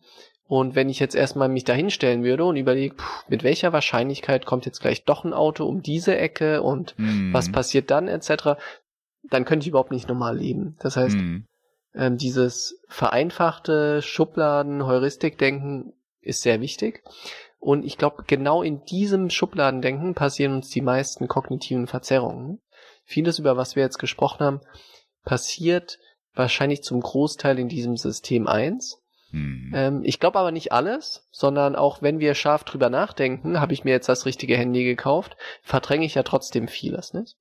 [0.47, 2.95] Und wenn ich jetzt erstmal mich dahinstellen würde und überlege,
[3.27, 7.33] mit welcher Wahrscheinlichkeit kommt jetzt gleich doch ein Auto um diese Ecke und Mhm.
[7.33, 8.57] was passiert dann etc.,
[9.23, 10.75] dann könnte ich überhaupt nicht normal leben.
[10.81, 11.45] Das heißt, Mhm.
[11.95, 17.03] ähm, dieses vereinfachte Schubladen, Heuristikdenken ist sehr wichtig.
[17.59, 22.59] Und ich glaube, genau in diesem Schubladendenken passieren uns die meisten kognitiven Verzerrungen.
[23.05, 24.61] Vieles, über was wir jetzt gesprochen haben,
[25.23, 25.99] passiert
[26.33, 28.99] wahrscheinlich zum Großteil in diesem System 1.
[29.33, 29.71] Mhm.
[29.73, 33.83] Ähm, ich glaube aber nicht alles, sondern auch wenn wir scharf drüber nachdenken, habe ich
[33.83, 37.35] mir jetzt das richtige Handy gekauft, verdränge ich ja trotzdem vieles, nicht?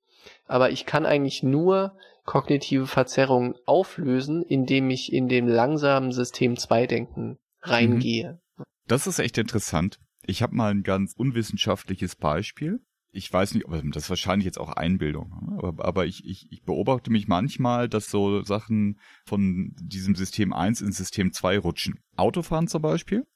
[0.46, 6.86] Aber ich kann eigentlich nur kognitive Verzerrungen auflösen, indem ich in dem langsamen System 2
[6.86, 8.40] Denken reingehe.
[8.86, 9.98] Das ist echt interessant.
[10.24, 12.80] Ich habe mal ein ganz unwissenschaftliches Beispiel.
[13.14, 15.28] Ich weiß nicht, aber das ist wahrscheinlich jetzt auch Einbildung.
[15.42, 15.58] ne?
[15.62, 20.80] Aber, aber ich, ich, ich beobachte mich manchmal, dass so Sachen von diesem System 1
[20.80, 22.00] ins System 2 rutschen.
[22.16, 23.26] Autofahren zum Beispiel.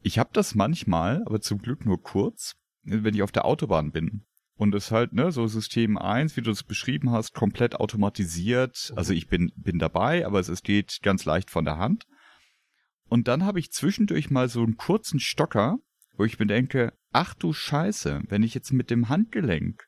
[0.00, 4.24] Ich habe das manchmal, aber zum Glück nur kurz, wenn ich auf der Autobahn bin.
[4.56, 8.92] Und es halt, ne, so System 1, wie du es beschrieben hast, komplett automatisiert.
[8.96, 12.06] Also ich bin, bin dabei, aber es, es geht ganz leicht von der Hand.
[13.08, 15.78] Und dann habe ich zwischendurch mal so einen kurzen Stocker,
[16.16, 19.86] wo ich mir denke, ach du Scheiße, wenn ich jetzt mit dem Handgelenk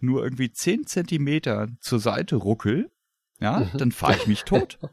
[0.00, 2.90] nur irgendwie 10 Zentimeter zur Seite ruckel,
[3.40, 3.78] ja, Mhm.
[3.78, 4.78] dann fahre ich mich tot.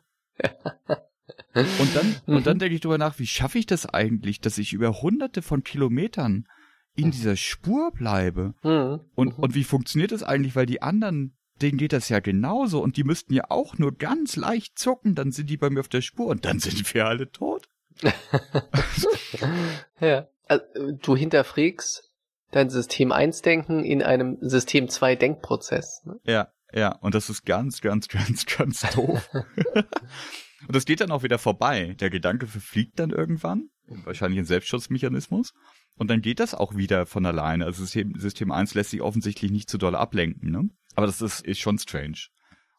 [1.54, 2.36] Und dann, Mhm.
[2.38, 5.42] und dann denke ich drüber nach, wie schaffe ich das eigentlich, dass ich über hunderte
[5.42, 6.48] von Kilometern
[6.96, 8.54] in dieser Spur bleibe?
[8.64, 9.00] Mhm.
[9.16, 9.44] Und, Mhm.
[9.44, 10.56] und wie funktioniert das eigentlich?
[10.56, 14.36] Weil die anderen, denen geht das ja genauso und die müssten ja auch nur ganz
[14.36, 17.32] leicht zucken, dann sind die bei mir auf der Spur und dann sind wir alle
[17.32, 17.68] tot.
[20.00, 20.28] Ja.
[20.48, 22.12] Also, du hinterfragst
[22.52, 26.04] dein System 1 Denken in einem System 2 Denkprozess.
[26.06, 26.20] Ne?
[26.24, 29.30] Ja, ja, und das ist ganz, ganz, ganz, ganz doof.
[29.34, 31.96] und das geht dann auch wieder vorbei.
[32.00, 35.54] Der Gedanke verfliegt dann irgendwann, wahrscheinlich ein Selbstschutzmechanismus.
[35.96, 37.66] Und dann geht das auch wieder von alleine.
[37.66, 40.70] Also System, System 1 lässt sich offensichtlich nicht zu doll ablenken, ne?
[40.96, 42.28] Aber das ist, ist schon strange.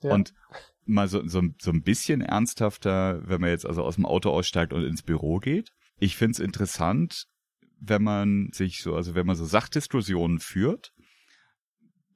[0.02, 0.12] Ja.
[0.12, 0.32] Und
[0.84, 4.72] mal so, so, so ein bisschen ernsthafter, wenn man jetzt also aus dem Auto aussteigt
[4.72, 5.72] und ins Büro geht.
[5.98, 7.26] Ich find's interessant,
[7.80, 10.92] wenn man sich so, also wenn man so Sachdiskussionen führt.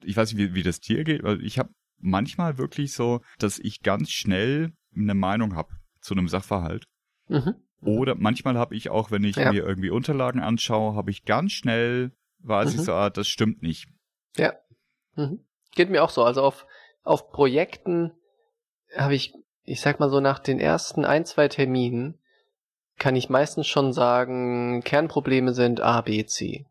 [0.03, 3.59] Ich weiß nicht, wie, wie das dir geht, weil ich habe manchmal wirklich so, dass
[3.59, 5.69] ich ganz schnell eine Meinung habe
[6.01, 6.85] zu einem Sachverhalt.
[7.29, 7.55] Mhm.
[7.81, 9.51] Oder manchmal habe ich auch, wenn ich Ja.
[9.51, 12.83] mir irgendwie Unterlagen anschaue, habe ich ganz schnell, weiß ich Mhm.
[12.83, 13.87] so, ah, das stimmt nicht.
[14.37, 14.53] Ja.
[15.15, 15.39] Mhm.
[15.75, 16.23] Geht mir auch so.
[16.23, 16.65] Also auf,
[17.03, 18.11] auf Projekten
[18.95, 22.19] habe ich, ich sag mal so, nach den ersten ein, zwei Terminen
[22.97, 26.65] kann ich meistens schon sagen, Kernprobleme sind A, B, C.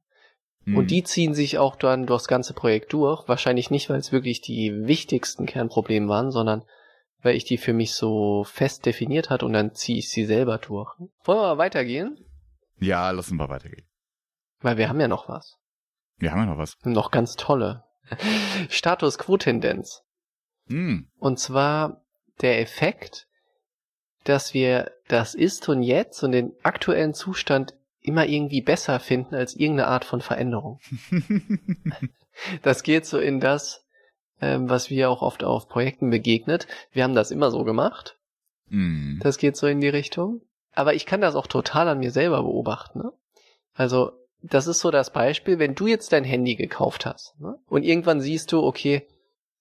[0.64, 0.76] Hm.
[0.76, 3.28] Und die ziehen sich auch dann durchs ganze Projekt durch.
[3.28, 6.64] Wahrscheinlich nicht, weil es wirklich die wichtigsten Kernprobleme waren, sondern
[7.22, 10.58] weil ich die für mich so fest definiert hat und dann ziehe ich sie selber
[10.58, 10.92] durch.
[11.24, 12.18] Wollen wir mal weitergehen?
[12.78, 13.86] Ja, lassen wir weitergehen.
[14.60, 15.56] Weil wir haben ja noch was.
[16.18, 16.76] Wir haben ja noch was.
[16.84, 17.84] Noch ganz tolle.
[18.68, 20.02] Status Quo-Tendenz.
[20.68, 21.08] Hm.
[21.18, 22.04] Und zwar
[22.40, 23.28] der Effekt,
[24.24, 29.54] dass wir das Ist und Jetzt und den aktuellen Zustand immer irgendwie besser finden als
[29.54, 30.80] irgendeine Art von Veränderung.
[32.62, 33.84] Das geht so in das,
[34.40, 36.66] ähm, was wir auch oft auf Projekten begegnet.
[36.90, 38.16] Wir haben das immer so gemacht.
[38.68, 39.20] hm.
[39.22, 40.40] Das geht so in die Richtung.
[40.74, 43.00] Aber ich kann das auch total an mir selber beobachten.
[43.00, 43.12] Ne?
[43.74, 47.58] Also, das ist so das Beispiel, wenn du jetzt dein Handy gekauft hast ne?
[47.68, 49.06] und irgendwann siehst du, okay,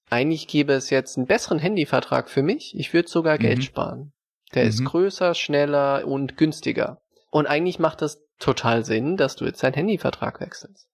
[0.09, 2.73] eigentlich gäbe es jetzt einen besseren Handyvertrag für mich.
[2.75, 3.41] Ich würde sogar Mhm.
[3.41, 4.13] Geld sparen.
[4.53, 4.85] Der ist Mhm.
[4.85, 7.01] größer, schneller und günstiger.
[7.29, 10.87] Und eigentlich macht das total Sinn, dass du jetzt deinen Handyvertrag wechselst.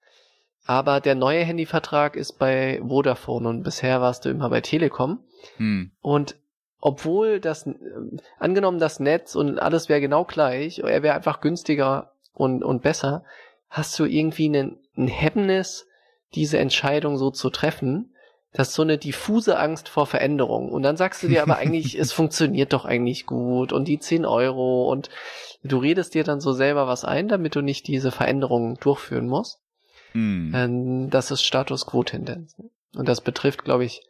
[0.65, 5.20] Aber der neue Handyvertrag ist bei Vodafone und bisher warst du immer bei Telekom.
[5.56, 5.91] Hm.
[6.02, 6.36] Und
[6.82, 7.74] obwohl das, äh,
[8.38, 13.24] angenommen das Netz und alles wäre genau gleich, er wäre einfach günstiger und, und besser,
[13.70, 15.88] hast du irgendwie ein Hemmnis,
[16.36, 18.13] diese Entscheidung so zu treffen.
[18.58, 20.72] Das ist so eine diffuse Angst vor Veränderung.
[20.72, 24.26] Und dann sagst du dir aber eigentlich, es funktioniert doch eigentlich gut und die 10
[24.26, 25.12] Euro und
[25.63, 29.60] du redest dir dann so selber was ein, damit du nicht diese Veränderungen durchführen musst.
[30.56, 32.58] Ähm, das ist Status Quo-Tendenz.
[32.58, 32.72] ne?
[32.96, 34.02] Und das betrifft, glaube ich,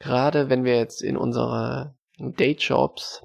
[0.00, 3.22] gerade wenn wir jetzt in unsere Dayjobs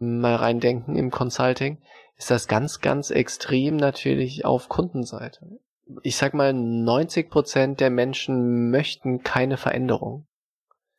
[0.00, 1.78] mal reindenken im Consulting,
[2.16, 5.60] ist das ganz, ganz extrem natürlich auf Kundenseite.
[6.02, 10.26] Ich sag mal, 90 Prozent der Menschen möchten keine Veränderung.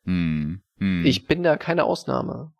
[0.04, 0.62] Hm.
[0.78, 1.04] Hm.
[1.04, 2.52] Ich bin da keine Ausnahme.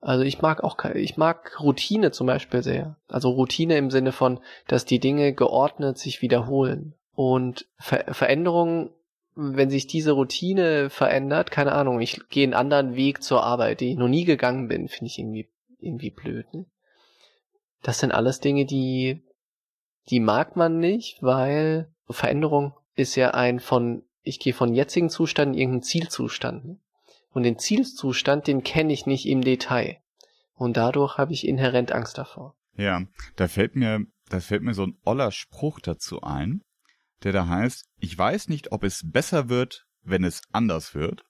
[0.00, 2.96] Also ich mag auch, ich mag Routine zum Beispiel sehr.
[3.08, 6.94] Also Routine im Sinne von, dass die Dinge geordnet sich wiederholen.
[7.14, 8.90] Und Ver Veränderungen,
[9.34, 13.90] wenn sich diese Routine verändert, keine Ahnung, ich gehe einen anderen Weg zur Arbeit, den
[13.90, 15.48] ich noch nie gegangen bin, finde ich irgendwie,
[15.80, 16.46] irgendwie blöd.
[16.54, 16.66] Ne?
[17.82, 19.22] Das sind alles Dinge, die,
[20.10, 25.54] die mag man nicht, weil Veränderung ist ja ein von, ich gehe von jetzigen Zustand
[25.54, 26.80] in irgendeinen Zielzustand.
[27.30, 29.98] Und den Zielzustand, den kenne ich nicht im Detail.
[30.54, 32.56] Und dadurch habe ich inhärent Angst davor.
[32.74, 33.02] Ja,
[33.36, 36.62] da fällt mir, da fällt mir so ein oller Spruch dazu ein,
[37.22, 41.22] der da heißt, ich weiß nicht, ob es besser wird, wenn es anders wird,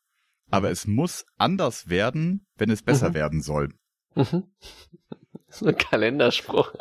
[0.50, 3.14] aber es muss anders werden, wenn es besser Mhm.
[3.14, 3.74] werden soll.
[4.14, 4.44] Mhm.
[5.48, 6.72] So ein Kalenderspruch.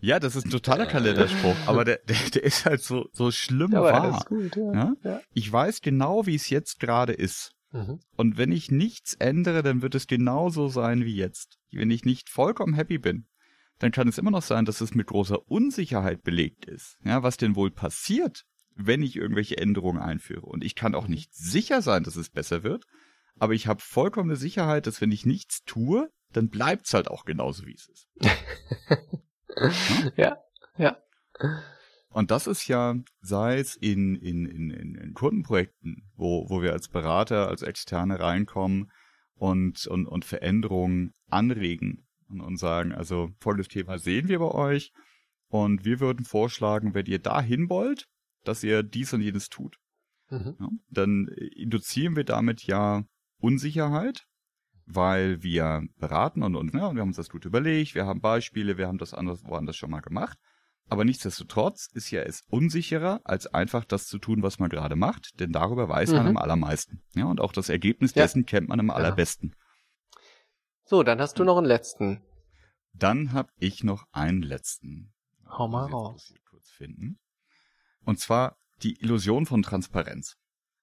[0.00, 3.74] Ja, das ist ein totaler Kalenderspruch, aber der, der, der ist halt so, so schlimm
[3.74, 4.02] Aber wahr.
[4.02, 4.72] alles gut, ja.
[4.72, 4.94] Ja?
[5.02, 5.20] Ja.
[5.32, 7.52] Ich weiß genau, wie es jetzt gerade ist.
[7.72, 8.00] Mhm.
[8.16, 11.58] Und wenn ich nichts ändere, dann wird es genauso sein wie jetzt.
[11.72, 13.26] Wenn ich nicht vollkommen happy bin,
[13.78, 16.96] dann kann es immer noch sein, dass es mit großer Unsicherheit belegt ist.
[17.04, 18.44] Ja, was denn wohl passiert,
[18.76, 20.46] wenn ich irgendwelche Änderungen einführe?
[20.46, 22.84] Und ich kann auch nicht sicher sein, dass es besser wird,
[23.38, 27.66] aber ich habe vollkommene Sicherheit, dass wenn ich nichts tue, dann bleibt's halt auch genauso,
[27.66, 28.08] wie es ist.
[30.16, 30.38] Ja,
[30.78, 30.96] ja.
[32.08, 36.72] Und das ist ja, sei es in, in, in, in, in Kundenprojekten, wo, wo wir
[36.72, 38.90] als Berater, als Externe reinkommen
[39.34, 44.92] und, und, und Veränderungen anregen und, und sagen, also folgendes Thema sehen wir bei euch
[45.48, 48.06] und wir würden vorschlagen, wenn ihr dahin wollt,
[48.44, 49.76] dass ihr dies und jenes tut.
[50.30, 50.56] Mhm.
[50.58, 53.04] Ja, dann induzieren wir damit ja
[53.38, 54.26] Unsicherheit,
[54.86, 58.76] weil wir beraten und, und ja, wir haben uns das gut überlegt, wir haben Beispiele,
[58.78, 60.38] wir haben das anders, woanders schon mal gemacht.
[60.90, 65.40] Aber nichtsdestotrotz ist ja es unsicherer, als einfach das zu tun, was man gerade macht,
[65.40, 66.28] denn darüber weiß man Mhm.
[66.30, 67.02] am allermeisten.
[67.14, 68.22] Ja, und auch das Ergebnis Ja.
[68.24, 68.96] dessen kennt man am Genau.
[68.98, 69.54] allerbesten.
[70.84, 72.22] So, dann hast du noch einen letzten.
[72.92, 75.12] Dann habe ich noch einen letzten.
[75.48, 76.26] Hau mal raus.
[76.28, 77.18] hier kurz finden.
[78.04, 80.36] Und zwar die Illusion von Transparenz.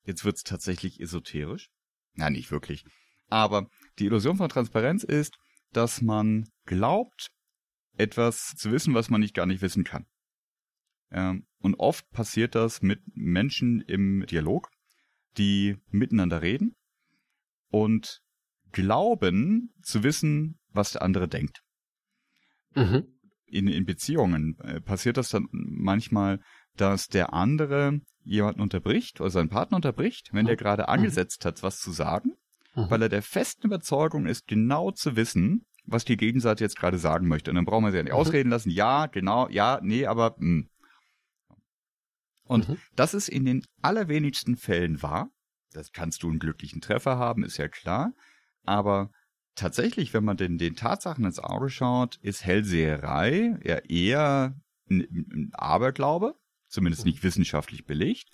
[0.03, 1.69] Jetzt wird's tatsächlich esoterisch.
[2.15, 2.83] Na, nicht wirklich.
[3.29, 3.67] Aber
[3.99, 5.37] die Illusion von Transparenz ist,
[5.71, 7.29] dass man glaubt,
[7.97, 10.05] etwas zu wissen, was man nicht gar nicht wissen kann.
[11.11, 14.69] Ähm, und oft passiert das mit Menschen im Dialog,
[15.37, 16.75] die miteinander reden
[17.69, 18.21] und
[18.71, 21.61] glauben zu wissen, was der andere denkt
[22.75, 23.05] Mhm.
[23.45, 26.39] in, in Beziehungen äh, passiert das dann manchmal,
[26.77, 31.79] dass der andere jemanden unterbricht oder seinen Partner unterbricht, wenn der gerade angesetzt hat, was
[31.79, 32.31] zu sagen,
[32.75, 32.89] Mhm.
[32.89, 37.27] weil er der festen Überzeugung ist, genau zu wissen, was die Gegenseite jetzt gerade sagen
[37.27, 37.51] möchte.
[37.51, 38.19] Und dann braucht man sie ja nicht Mhm.
[38.19, 38.69] ausreden lassen.
[38.69, 40.65] Ja, genau, ja, nee, aber mh.
[42.45, 42.77] Und Mhm.
[42.95, 45.29] das ist in den allerwenigsten Fällen wahr.
[45.73, 48.13] Das kannst du einen glücklichen Treffer haben, ist ja klar.
[48.63, 49.09] Aber
[49.55, 54.55] tatsächlich, wenn man den, den Tatsachen ins Auge schaut, ist Hellseherei ja eher
[54.89, 56.35] ein, ein Aberglaube,
[56.67, 58.29] zumindest nicht wissenschaftlich belegt.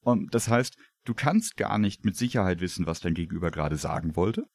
[0.00, 4.16] Und das heißt, du kannst gar nicht mit Sicherheit wissen, was dein Gegenüber gerade sagen
[4.16, 4.46] wollte.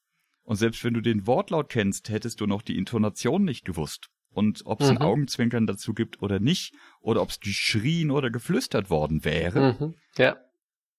[0.43, 4.09] Und selbst wenn du den Wortlaut kennst, hättest du noch die Intonation nicht gewusst.
[4.29, 5.01] Und ob es ein Mhm.
[5.01, 9.75] Augenzwinkern dazu gibt oder nicht, oder ob es geschrien oder geflüstert worden wäre.
[9.79, 9.95] Mhm.
[10.17, 10.37] Ja.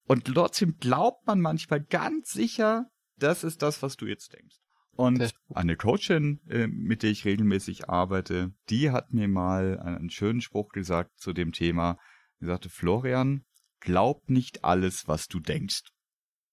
[0.07, 2.87] Und trotzdem glaubt man manchmal ganz sicher,
[3.19, 4.57] das ist das, was du jetzt denkst.
[4.93, 10.41] Und eine Coachin, äh, mit der ich regelmäßig arbeite, die hat mir mal einen schönen
[10.41, 11.99] Spruch gesagt zu dem Thema.
[12.41, 13.45] Sie sagte, Florian,
[13.87, 15.83] glaub nicht alles, was du denkst.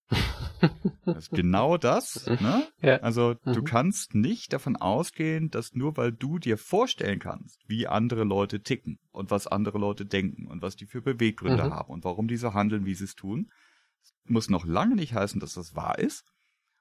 [1.05, 2.25] Das ist genau das.
[2.39, 2.65] Ne?
[2.81, 2.97] Ja.
[3.01, 3.65] Also du Mhm.
[3.65, 8.99] kannst nicht davon ausgehen, dass nur weil du dir vorstellen kannst, wie andere Leute ticken
[9.11, 11.73] und was andere Leute denken und was die für Beweggründe Mhm.
[11.73, 13.51] haben und warum die so handeln, wie sie es tun,
[14.25, 16.23] muss noch lange nicht heißen, dass das wahr ist.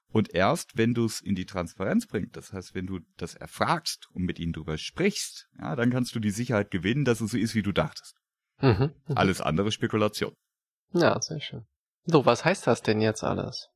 [0.07, 4.07] Und erst wenn du es in die Transparenz bringst, das heißt, wenn du das erfragst
[4.13, 7.37] und mit ihnen drüber sprichst, ja, dann kannst du die Sicherheit gewinnen, dass es so
[7.37, 8.15] ist, wie du dachtest.
[8.61, 8.93] Mhm.
[9.07, 9.17] mhm.
[9.17, 10.33] Alles andere Spekulation.
[10.93, 11.65] Ja, sehr schön.
[12.05, 13.69] So, was heißt das denn jetzt alles?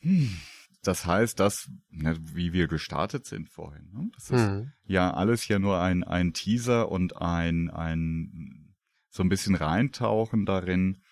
[0.00, 0.38] Hm.
[0.82, 4.10] Das heißt, dass, ne, wie wir gestartet sind vorhin, ne?
[4.14, 4.72] das ist Mhm.
[4.84, 8.74] ja alles ja nur ein, ein Teaser und ein, ein,
[9.10, 11.02] so ein bisschen reintauchen darin,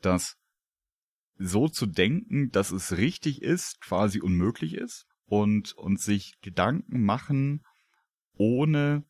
[0.00, 0.36] dass
[1.36, 7.64] so zu denken, dass es richtig ist, quasi unmöglich ist und, und sich Gedanken machen,
[8.34, 9.04] ohne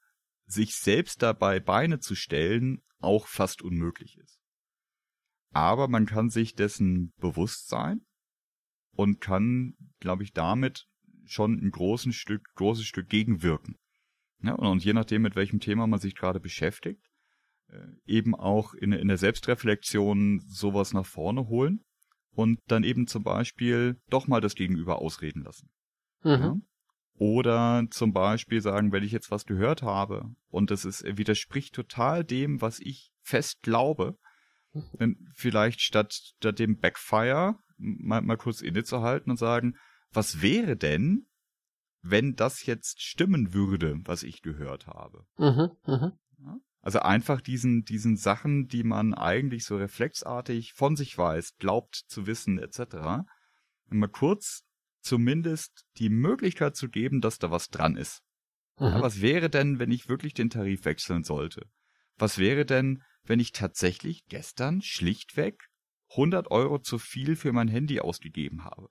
[0.46, 4.38] sich selbst dabei Beine zu stellen, auch fast unmöglich ist.
[5.52, 8.04] Aber man kann sich dessen bewusst sein
[8.92, 10.86] und kann, glaube ich, damit
[11.24, 13.76] schon ein großen Stück, großes Stück gegenwirken.
[14.42, 17.02] Ja, und, und je nachdem, mit welchem Thema man sich gerade beschäftigt,
[17.68, 21.84] äh, eben auch in, in der Selbstreflexion sowas nach vorne holen
[22.32, 25.70] und dann eben zum Beispiel doch mal das Gegenüber ausreden lassen.
[26.22, 26.30] Mhm.
[26.30, 26.56] Ja?
[27.16, 31.74] Oder zum Beispiel sagen, wenn ich jetzt was gehört habe und es ist, er widerspricht
[31.74, 34.18] total dem, was ich fest glaube,
[34.98, 39.76] dann vielleicht statt, statt dem Backfire mal, mal kurz innezuhalten und sagen,
[40.10, 41.26] was wäre denn,
[42.02, 45.24] wenn das jetzt stimmen würde, was ich gehört habe?
[45.38, 45.70] Mhm.
[45.86, 46.58] Ja?
[46.80, 52.26] Also einfach diesen, diesen Sachen, die man eigentlich so reflexartig von sich weiß, glaubt zu
[52.26, 53.24] wissen, etc.,
[53.88, 54.63] mal kurz
[55.04, 58.22] zumindest die Möglichkeit zu geben, dass da was dran ist.
[58.80, 59.02] Ja, Mhm.
[59.02, 61.66] was wäre denn, wenn ich wirklich den Tarif wechseln sollte?
[62.16, 65.68] Was wäre denn, wenn ich tatsächlich gestern schlichtweg
[66.16, 68.88] 100 Euro zu viel für mein Handy ausgegeben habe?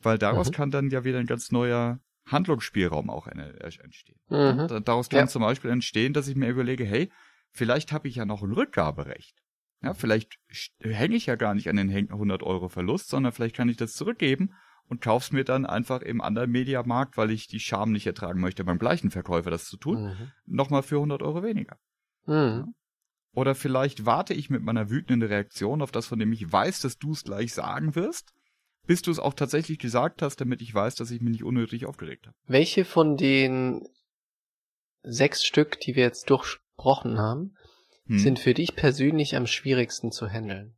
[0.00, 0.52] Weil daraus Mhm.
[0.54, 4.20] kann dann ja wieder ein ganz neuer Handlungsspielraum auch eine- entstehen.
[4.28, 4.68] Mhm.
[4.68, 5.26] Da- Daraus kann Ja.
[5.28, 7.10] zum Beispiel entstehen, dass ich mir überlege, hey,
[7.50, 9.36] vielleicht habe ich ja noch ein Rückgaberecht.
[9.82, 10.36] Ja, vielleicht
[10.80, 13.76] hänge ich ja gar nicht an den Hen- 100 Euro Verlust, sondern vielleicht kann ich
[13.76, 14.54] das zurückgeben
[14.88, 18.64] und kauf's mir dann einfach im anderen Mediamarkt, weil ich die Scham nicht ertragen möchte,
[18.64, 20.32] beim gleichen Verkäufer das zu tun, Mhm.
[20.46, 21.78] nochmal für 100 Euro weniger.
[22.26, 22.74] Mhm.
[23.34, 26.98] Oder vielleicht warte ich mit meiner wütenden Reaktion auf das, von dem ich weiß, dass
[26.98, 28.32] du es gleich sagen wirst,
[28.86, 31.84] bis du es auch tatsächlich gesagt hast, damit ich weiß, dass ich mich nicht unnötig
[31.84, 32.36] aufgeregt habe.
[32.46, 33.86] Welche von den
[35.02, 37.54] sechs Stück, die wir jetzt durchsprochen haben,
[38.06, 38.18] Hm.
[38.18, 40.77] sind für dich persönlich am schwierigsten zu handeln?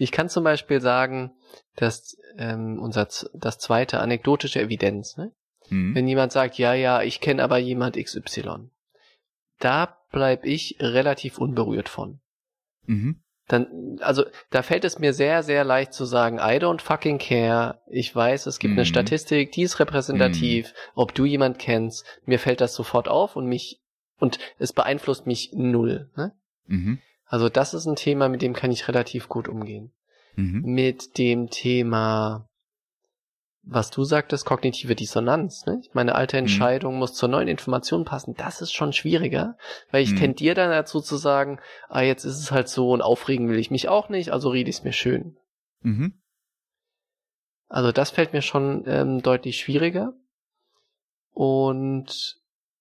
[0.00, 1.32] Ich kann zum Beispiel sagen,
[1.76, 5.32] dass ähm, unser das zweite anekdotische Evidenz, ne?
[5.68, 5.94] Hm.
[5.94, 8.70] wenn jemand sagt, ja, ja, ich kenne aber jemand XY,
[9.58, 12.20] da bleib ich relativ unberührt von.
[12.86, 13.22] Mhm.
[13.46, 17.82] Dann, also da fällt es mir sehr, sehr leicht zu sagen, I don't fucking care.
[17.88, 18.78] Ich weiß, es gibt Mhm.
[18.78, 20.72] eine Statistik, die ist repräsentativ.
[20.94, 23.80] Ob du jemand kennst, mir fällt das sofort auf und mich
[24.18, 26.10] und es beeinflusst mich null.
[26.16, 26.32] Ne?
[26.66, 26.98] Mhm.
[27.30, 29.92] Also das ist ein Thema, mit dem kann ich relativ gut umgehen.
[30.34, 30.62] Mhm.
[30.64, 32.48] Mit dem Thema,
[33.62, 35.64] was du sagtest, kognitive Dissonanz.
[35.64, 35.80] Ne?
[35.92, 36.40] Meine alte Mhm.
[36.40, 38.34] Entscheidung muss zur neuen Information passen.
[38.34, 39.56] Das ist schon schwieriger,
[39.92, 40.16] weil ich Mhm.
[40.16, 43.70] tendiere dann dazu zu sagen, ah, jetzt ist es halt so und aufregen will ich
[43.70, 45.36] mich auch nicht, also rede ich es mir schön.
[45.82, 46.20] Mhm.
[47.68, 50.14] Also das fällt mir schon ähm, deutlich schwieriger.
[51.32, 52.39] Und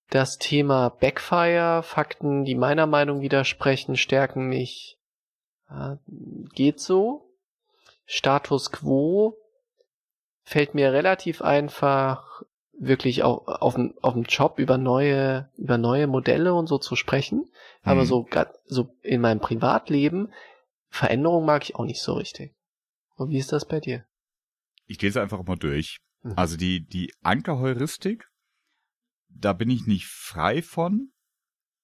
[0.09, 4.97] das Thema Backfire, Fakten, die meiner Meinung widersprechen, stärken mich.
[5.69, 5.99] Ja,
[6.53, 7.25] geht so.
[8.05, 9.37] Status quo
[10.43, 12.41] fällt mir relativ einfach,
[12.73, 16.95] wirklich auch auf dem, auf dem Job über neue, über neue Modelle und so zu
[16.95, 17.51] sprechen.
[17.83, 18.05] Aber Mhm.
[18.05, 20.33] so, grad- so in meinem Privatleben,
[20.89, 22.55] Veränderung mag ich auch nicht so richtig.
[23.15, 24.05] Und wie ist das bei dir?
[24.87, 25.97] Ich gehe es einfach mal durch.
[26.23, 26.33] Mhm.
[26.35, 28.28] Also die, die Ankerheuristik,
[29.29, 31.11] da bin ich nicht frei von,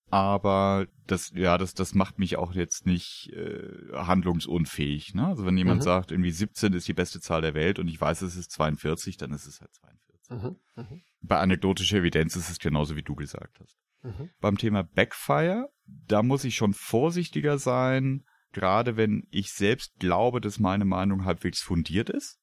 [0.09, 5.13] aber das, ja, das, das macht mich auch jetzt nicht äh, handlungsunfähig.
[5.13, 5.25] Ne?
[5.27, 5.83] Also wenn jemand Mhm.
[5.85, 9.17] sagt, irgendwie 17 ist die beste Zahl der Welt und ich weiß, es ist 42,
[9.17, 10.29] dann ist es halt 42.
[10.29, 10.55] Mhm.
[10.75, 11.01] Mhm.
[11.21, 13.77] Bei anekdotischer Evidenz ist es genauso, wie du gesagt hast.
[14.03, 14.29] Mhm.
[14.39, 20.59] Beim Thema Backfire, da muss ich schon vorsichtiger sein, gerade wenn ich selbst glaube, dass
[20.59, 22.39] meine Meinung halbwegs fundiert ist,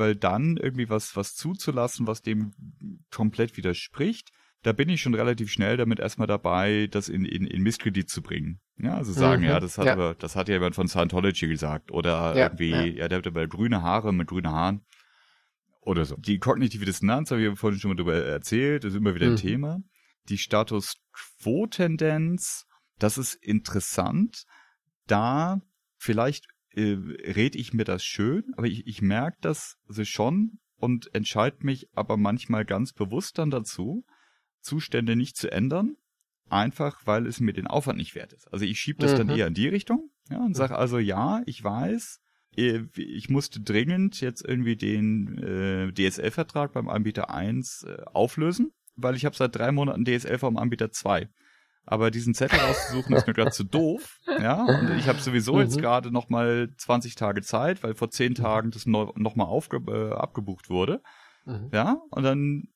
[0.00, 2.52] weil dann irgendwie was, was zuzulassen, was dem
[3.12, 4.30] komplett widerspricht,
[4.62, 8.20] da bin ich schon relativ schnell damit erstmal dabei, das in, in, in Misskredit zu
[8.20, 8.60] bringen.
[8.76, 9.92] Ja, also sagen, Mhm, ja, das hat ja.
[9.92, 12.82] aber, das hat ja jemand von Scientology gesagt oder Ja, irgendwie, ja.
[12.84, 13.08] ja.
[13.08, 14.84] der hat aber grüne Haare mit grünen Haaren
[15.80, 16.16] oder so.
[16.16, 19.36] Die kognitive Dissonanz, habe ich vorhin schon mal drüber erzählt, ist immer wieder ein Mhm.
[19.36, 19.80] Thema.
[20.28, 22.66] Die Status Quo-Tendenz,
[22.98, 24.44] das ist interessant.
[25.06, 25.60] Da
[25.96, 31.14] vielleicht äh, red ich mir das schön, aber ich, ich merke das also schon und
[31.14, 34.04] entscheide mich aber manchmal ganz bewusst dann dazu,
[34.60, 35.96] Zustände nicht zu ändern,
[36.48, 38.46] einfach weil es mir den Aufwand nicht wert ist.
[38.52, 39.36] Also ich schiebe das dann Mhm.
[39.36, 42.20] eher in die Richtung ja, und sage also ja, ich weiß,
[42.56, 49.16] äh, ich musste dringend jetzt irgendwie den äh, DSL-Vertrag beim Anbieter 1 äh, auflösen, weil
[49.16, 51.28] ich habe seit drei Monaten DSL vom Anbieter 2.
[51.86, 54.18] Aber diesen Zettel rauszusuchen ist mir gerade zu doof.
[54.40, 55.60] Ja, und ich habe sowieso mhm.
[55.62, 59.48] jetzt gerade noch mal 20 Tage Zeit, weil vor 10 Tagen das no noch mal
[59.88, 61.02] äh, abgebucht wurde.
[61.46, 61.70] Mhm.
[61.72, 62.68] Ja, und dann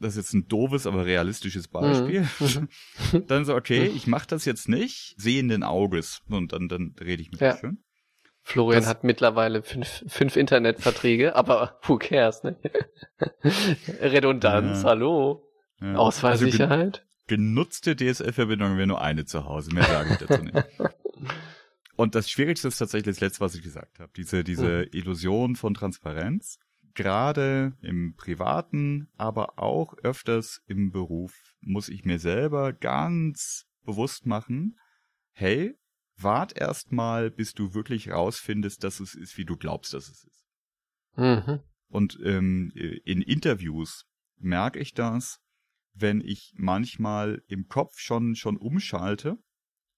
[0.00, 2.26] das ist jetzt ein doofes, aber realistisches Beispiel.
[2.40, 3.26] Mhm.
[3.26, 6.22] dann so, okay, ich mache das jetzt nicht, sehenden Auges.
[6.28, 7.56] Und dann, dann rede ich mit ja.
[7.56, 7.84] schön.
[8.42, 12.56] Florian das, hat mittlerweile fünf, fünf Internetverträge, aber who cares, ne?
[14.00, 14.88] Redundanz, ja.
[14.88, 15.46] hallo.
[15.80, 15.94] Ja.
[15.96, 17.06] Ausfallsicherheit.
[17.30, 20.56] Genutzte DSL-Verbindung wäre nur eine zu Hause, mehr sage ich dazu nicht.
[21.94, 24.10] Und das Schwierigste ist tatsächlich das Letzte, was ich gesagt habe.
[24.16, 24.88] Diese, diese mhm.
[24.98, 26.58] Illusion von Transparenz
[26.94, 34.76] gerade im Privaten, aber auch öfters im Beruf muss ich mir selber ganz bewusst machen,
[35.30, 35.78] hey,
[36.16, 40.24] wart erst mal, bis du wirklich rausfindest, dass es ist, wie du glaubst, dass es
[40.24, 40.48] ist.
[41.14, 41.60] Mhm.
[41.86, 44.04] Und ähm, in Interviews
[44.36, 45.40] merke ich das,
[45.94, 49.38] wenn ich manchmal im Kopf schon schon umschalte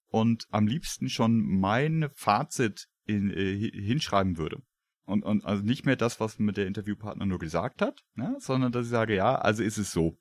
[0.07, 4.61] und am liebsten schon mein Fazit in, äh, hinschreiben würde.
[5.05, 8.71] Und, und also nicht mehr das, was mir der Interviewpartner nur gesagt hat, ne, sondern
[8.71, 10.17] dass ich sage, ja, also ist es so.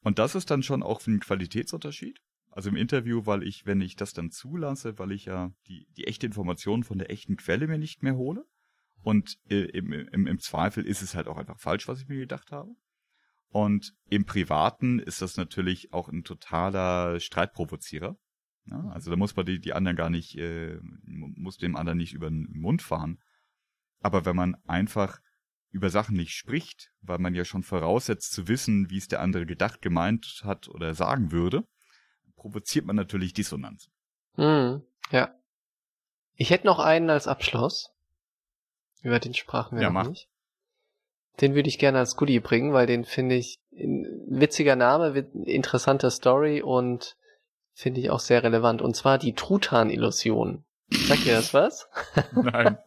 [0.00, 2.20] Und das ist dann schon auch ein Qualitätsunterschied.
[2.50, 6.06] Also im Interview, weil ich, wenn ich das dann zulasse, weil ich ja die, die
[6.06, 8.44] echte Information von der echten Quelle mir nicht mehr hole.
[9.00, 12.18] Und äh, im, im, im Zweifel ist es halt auch einfach falsch, was ich mir
[12.18, 12.70] gedacht habe.
[13.52, 18.16] Und im Privaten ist das natürlich auch ein totaler Streitprovozierer.
[18.64, 22.14] Ja, also da muss man die, die anderen gar nicht, äh, muss dem anderen nicht
[22.14, 23.18] über den Mund fahren.
[24.00, 25.20] Aber wenn man einfach
[25.70, 29.44] über Sachen nicht spricht, weil man ja schon voraussetzt zu wissen, wie es der andere
[29.44, 31.64] gedacht, gemeint hat oder sagen würde,
[32.36, 33.90] provoziert man natürlich Dissonanz.
[34.34, 35.34] Hm, ja.
[36.34, 37.90] Ich hätte noch einen als Abschluss.
[39.02, 40.08] Über den sprachen wir ja, noch mach.
[40.08, 40.28] nicht.
[41.40, 46.10] Den würde ich gerne als Goodie bringen, weil den finde ich ein witziger Name, interessante
[46.10, 47.16] Story und
[47.72, 48.82] finde ich auch sehr relevant.
[48.82, 50.64] Und zwar die Truthahn-Illusion.
[50.90, 51.88] Sagt ihr das was?
[52.32, 52.78] Nein.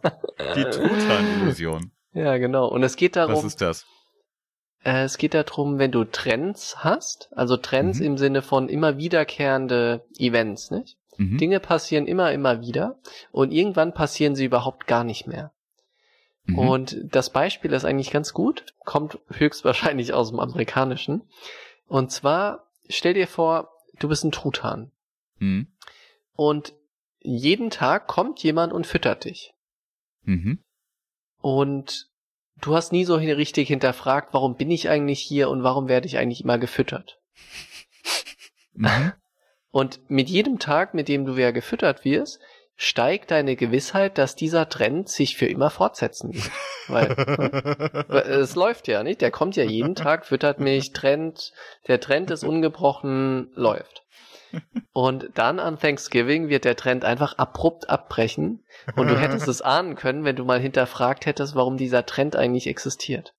[0.55, 1.91] Die Truthahn-Illusion.
[2.13, 2.67] Ja, genau.
[2.67, 3.35] Und es geht darum.
[3.35, 3.85] Was ist das?
[4.83, 8.05] Äh, es geht darum, wenn du Trends hast, also Trends mhm.
[8.05, 10.97] im Sinne von immer wiederkehrende Events, nicht?
[11.17, 11.37] Mhm.
[11.37, 12.99] Dinge passieren immer, immer wieder
[13.31, 15.51] und irgendwann passieren sie überhaupt gar nicht mehr.
[16.45, 16.59] Mhm.
[16.59, 21.23] Und das Beispiel ist eigentlich ganz gut, kommt höchstwahrscheinlich aus dem Amerikanischen.
[21.87, 23.69] Und zwar, stell dir vor,
[23.99, 24.91] du bist ein Truthahn.
[25.39, 25.67] Mhm.
[26.35, 26.73] Und
[27.19, 29.53] jeden Tag kommt jemand und füttert dich.
[30.23, 30.59] Mhm.
[31.41, 32.09] Und
[32.61, 36.17] du hast nie so richtig hinterfragt, warum bin ich eigentlich hier und warum werde ich
[36.17, 37.19] eigentlich immer gefüttert.
[38.73, 39.13] Mhm.
[39.71, 42.39] Und mit jedem Tag, mit dem du wieder gefüttert wirst,
[42.75, 46.51] steigt deine Gewissheit, dass dieser Trend sich für immer fortsetzen wird.
[46.87, 47.11] Weil
[48.23, 49.21] es läuft ja nicht.
[49.21, 51.53] Der kommt ja jeden Tag, füttert mich, Trend,
[51.87, 54.03] der Trend ist ungebrochen, läuft.
[54.93, 58.63] Und dann an Thanksgiving wird der Trend einfach abrupt abbrechen.
[58.95, 62.67] Und du hättest es ahnen können, wenn du mal hinterfragt hättest, warum dieser Trend eigentlich
[62.67, 63.33] existiert.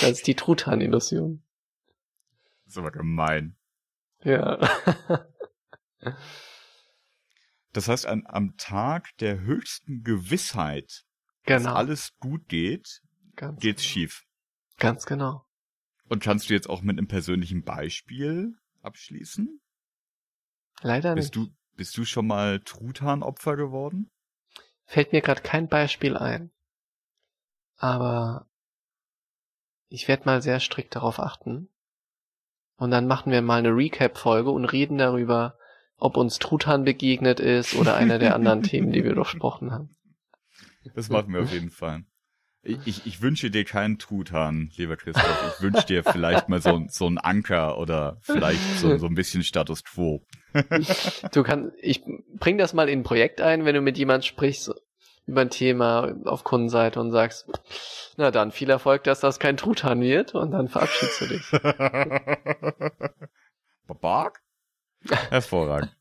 [0.00, 1.42] Das ist die Truthahn-Illusion.
[2.64, 3.56] Das ist aber gemein.
[4.22, 4.58] Ja.
[7.74, 11.04] das heißt, an, am Tag der höchsten Gewissheit,
[11.44, 11.64] genau.
[11.64, 13.02] dass alles gut geht,
[13.36, 13.92] Ganz geht's genau.
[13.92, 14.24] schief.
[14.78, 15.44] Ganz genau.
[16.08, 19.60] Und kannst du jetzt auch mit einem persönlichen Beispiel abschließen?
[20.82, 21.50] Leider bist nicht.
[21.50, 24.10] Du, bist du schon mal Truthahnopfer geworden?
[24.84, 26.52] Fällt mir gerade kein Beispiel ein.
[27.76, 28.46] Aber
[29.88, 31.70] ich werde mal sehr strikt darauf achten.
[32.76, 35.58] Und dann machen wir mal eine Recap-Folge und reden darüber,
[35.98, 39.96] ob uns Truthahn begegnet ist oder einer der anderen Themen, die wir durchsprochen haben.
[40.94, 42.04] Das machen wir auf jeden Fall.
[42.62, 45.54] Ich, ich wünsche dir keinen Truthahn, lieber Christoph.
[45.54, 49.42] Ich wünsche dir vielleicht mal so, so einen Anker oder vielleicht so, so ein bisschen
[49.42, 50.22] Status Quo.
[51.32, 52.02] Du kannst, ich
[52.38, 54.72] bring das mal in ein Projekt ein, wenn du mit jemand sprichst
[55.26, 57.46] über ein Thema auf Kundenseite und sagst,
[58.16, 61.50] na dann, viel Erfolg, dass das kein Truthahn wird und dann verabschiedest du dich.
[64.00, 64.43] Bark?
[65.30, 65.96] Hervorragend.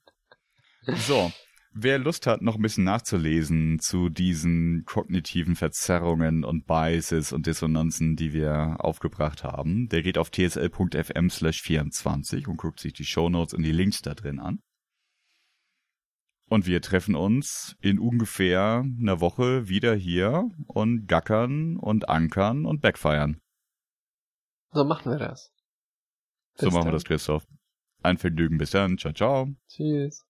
[0.86, 1.32] So,
[1.76, 8.16] Wer Lust hat, noch ein bisschen nachzulesen zu diesen kognitiven Verzerrungen und Biases und Dissonanzen,
[8.16, 13.56] die wir aufgebracht haben, der geht auf tsl.fm slash 24 und guckt sich die Shownotes
[13.56, 14.60] und die Links da drin an.
[16.48, 22.82] Und wir treffen uns in ungefähr einer Woche wieder hier und gackern und ankern und
[22.82, 23.40] backfeiern.
[24.74, 25.52] So machen wir das.
[26.54, 26.86] Bis so machen dann.
[26.90, 27.48] wir das, Christoph.
[28.04, 28.58] Ein Vergnügen.
[28.60, 28.98] Bis dann.
[28.98, 29.50] Ciao, ciao.
[29.68, 30.26] Tschüss.